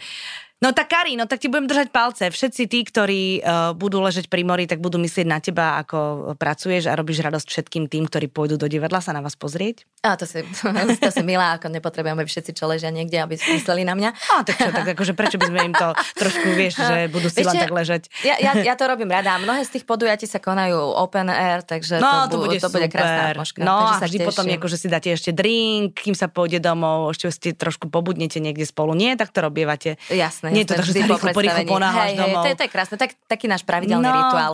No 0.60 0.76
tak 0.76 0.92
Kari, 0.92 1.16
no 1.16 1.24
tak 1.24 1.40
ti 1.40 1.48
budem 1.48 1.72
držať 1.72 1.88
palce. 1.88 2.28
Všetci 2.28 2.68
tí, 2.68 2.84
ktorí 2.84 3.40
uh, 3.40 3.72
budú 3.72 4.04
ležeť 4.04 4.28
pri 4.28 4.44
mori, 4.44 4.68
tak 4.68 4.84
budú 4.84 5.00
myslieť 5.00 5.24
na 5.24 5.40
teba, 5.40 5.80
ako 5.80 6.32
pracuješ 6.36 6.92
a 6.92 7.00
robíš 7.00 7.24
radosť 7.24 7.48
všetkým 7.48 7.88
tým, 7.88 8.04
ktorí 8.12 8.28
pôjdu 8.28 8.60
do 8.60 8.68
divadla 8.68 9.00
sa 9.00 9.16
na 9.16 9.24
vás 9.24 9.40
pozrieť. 9.40 9.88
A 10.04 10.20
to 10.20 10.28
si, 10.28 10.44
to 11.04 11.12
si 11.16 11.24
milá, 11.24 11.56
ako 11.56 11.72
nepotrebujeme 11.72 12.28
všetci, 12.28 12.52
čo 12.52 12.68
ležia 12.68 12.92
niekde, 12.92 13.24
aby 13.24 13.40
mysleli 13.40 13.88
na 13.88 13.96
mňa. 13.96 14.10
A 14.36 14.44
tak 14.44 14.60
čo, 14.60 14.68
tak 14.76 14.88
akože 15.00 15.16
prečo 15.16 15.40
by 15.40 15.48
sme 15.48 15.60
im 15.72 15.76
to 15.80 15.96
trošku, 16.20 16.48
vieš, 16.52 16.76
že 16.84 17.08
budú 17.16 17.32
si 17.32 17.40
len 17.40 17.56
tak 17.56 17.72
ležať. 17.72 18.12
Ja, 18.28 18.36
ja, 18.44 18.52
ja, 18.68 18.76
to 18.76 18.84
robím 18.84 19.08
rada. 19.16 19.40
Mnohé 19.40 19.64
z 19.64 19.80
tých 19.80 19.88
podujatí 19.88 20.28
sa 20.28 20.44
konajú 20.44 20.76
open 20.76 21.32
air, 21.32 21.64
takže 21.64 22.04
no, 22.04 22.28
to, 22.28 22.36
bu- 22.36 22.52
to 22.52 22.52
bude, 22.52 22.60
to 22.60 22.68
bude 22.68 22.88
krásna 22.92 23.32
atmosféra. 23.32 23.64
No 23.64 23.96
takže 23.96 24.04
a 24.04 24.08
vždy 24.12 24.18
potom 24.28 24.46
že 24.70 24.76
si 24.76 24.88
dáte 24.92 25.08
ešte 25.08 25.32
drink, 25.32 25.96
kým 25.96 26.20
sa 26.20 26.28
pôjde 26.28 26.60
domov, 26.60 27.16
ešte 27.16 27.32
si 27.32 27.50
trošku 27.56 27.88
pobudnete 27.88 28.44
niekde 28.44 28.68
spolu. 28.68 28.92
Nie, 28.92 29.16
tak 29.16 29.32
to 29.32 29.40
robievate. 29.40 29.96
Jasné, 30.12 30.49
Nie 30.52 30.64
je 30.66 30.70
to 30.70 30.76
tak, 30.78 30.86
že 30.86 30.94
rýchlo, 30.98 31.16
rýchlo 31.18 31.64
ponáhľaš 31.66 32.10
hej, 32.10 32.18
hej, 32.18 32.34
to, 32.34 32.50
je, 32.50 32.56
to 32.56 32.64
je 32.66 32.72
krásne, 32.72 32.96
tak, 32.98 33.12
taký 33.30 33.46
náš 33.46 33.64
pravidelný 33.64 34.10
no. 34.10 34.16
rituál. 34.16 34.52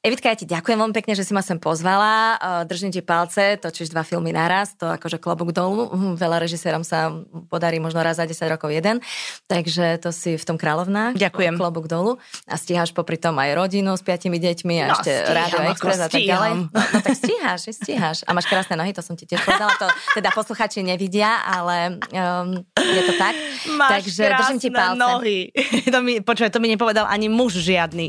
Evitka, 0.00 0.32
ja 0.32 0.36
ti 0.40 0.48
ďakujem 0.48 0.80
veľmi 0.80 0.96
pekne, 0.96 1.12
že 1.12 1.28
si 1.28 1.36
ma 1.36 1.44
sem 1.44 1.60
pozvala. 1.60 2.40
Držím 2.64 2.88
ti 2.88 3.04
palce, 3.04 3.60
točíš 3.60 3.92
dva 3.92 4.00
filmy 4.00 4.32
naraz, 4.32 4.72
to 4.72 4.88
akože 4.88 5.20
klobúk 5.20 5.52
dolu. 5.52 5.92
Hm, 5.92 6.16
veľa 6.16 6.40
režisérom 6.40 6.80
sa 6.80 7.12
podarí 7.52 7.84
možno 7.84 8.00
raz 8.00 8.16
za 8.16 8.24
10 8.24 8.48
rokov 8.48 8.72
jeden, 8.72 9.04
takže 9.44 10.00
to 10.00 10.08
si 10.08 10.40
v 10.40 10.44
tom 10.48 10.56
kráľovná. 10.56 11.12
Ďakujem. 11.20 11.60
Klobúk 11.60 11.84
dolu. 11.84 12.16
A 12.48 12.56
stíhaš 12.56 12.96
popri 12.96 13.20
tom 13.20 13.36
aj 13.36 13.52
rodinu 13.52 13.92
s 13.92 14.00
piatimi 14.00 14.40
deťmi 14.40 14.74
a 14.80 14.86
no, 14.88 14.96
ešte 14.96 15.12
rádio 15.36 15.68
Express 15.68 16.00
a 16.00 16.08
tak 16.08 16.24
ďalej. 16.24 16.52
No, 16.72 16.80
no 16.80 16.98
tak 17.04 17.14
stíhaš, 17.20 17.60
stíhaš. 17.68 18.24
A 18.24 18.32
máš 18.32 18.48
krásne 18.48 18.80
nohy, 18.80 18.96
to 18.96 19.04
som 19.04 19.20
ti 19.20 19.28
tiež 19.28 19.44
povedala. 19.44 19.76
To 19.84 19.86
teda 20.16 20.32
posluchači 20.32 20.80
nevidia, 20.80 21.44
ale 21.44 22.00
um, 22.08 22.56
je 22.72 23.02
to 23.04 23.14
tak. 23.20 23.36
Máš 23.76 23.90
takže 24.00 24.32
držím 24.32 24.58
ti 24.64 24.68
palce. 24.72 24.96
nohy. 24.96 25.52
to 25.92 26.00
mi, 26.00 26.24
počúvaj, 26.24 26.56
to 26.56 26.60
mi 26.64 26.72
nepovedal 26.72 27.04
ani 27.04 27.28
muž 27.28 27.60
žiadny. 27.60 28.08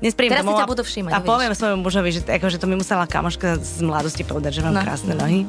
Dnes 0.00 0.16
Teraz 0.16 0.40
si 0.40 0.56
ťa 0.56 0.64
budú 0.64 0.80
všímať. 0.80 1.17
A 1.18 1.26
poviem 1.26 1.50
svojmu 1.50 1.82
mužovi, 1.82 2.14
že, 2.14 2.20
ako, 2.22 2.46
že 2.46 2.58
to 2.62 2.70
mi 2.70 2.78
musela 2.78 3.04
kamoška 3.10 3.58
z 3.58 3.82
mladosti 3.82 4.22
povedať, 4.22 4.58
že 4.58 4.62
mám 4.62 4.78
no. 4.78 4.82
krásne 4.86 5.18
nohy. 5.18 5.42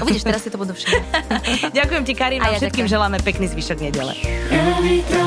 No 0.00 0.08
Uvidíš, 0.08 0.24
teraz 0.24 0.40
si 0.40 0.48
to 0.48 0.56
budú 0.56 0.72
všetko. 0.72 1.04
Ďakujem 1.78 2.02
ti, 2.08 2.12
Karina, 2.16 2.48
a 2.48 2.56
ja 2.56 2.58
všetkým 2.58 2.88
ďakujem. 2.88 2.94
želáme 2.96 3.16
pekný 3.20 3.46
zvyšok 3.52 3.78
nedele. 3.84 4.16
Evita. 4.48 5.22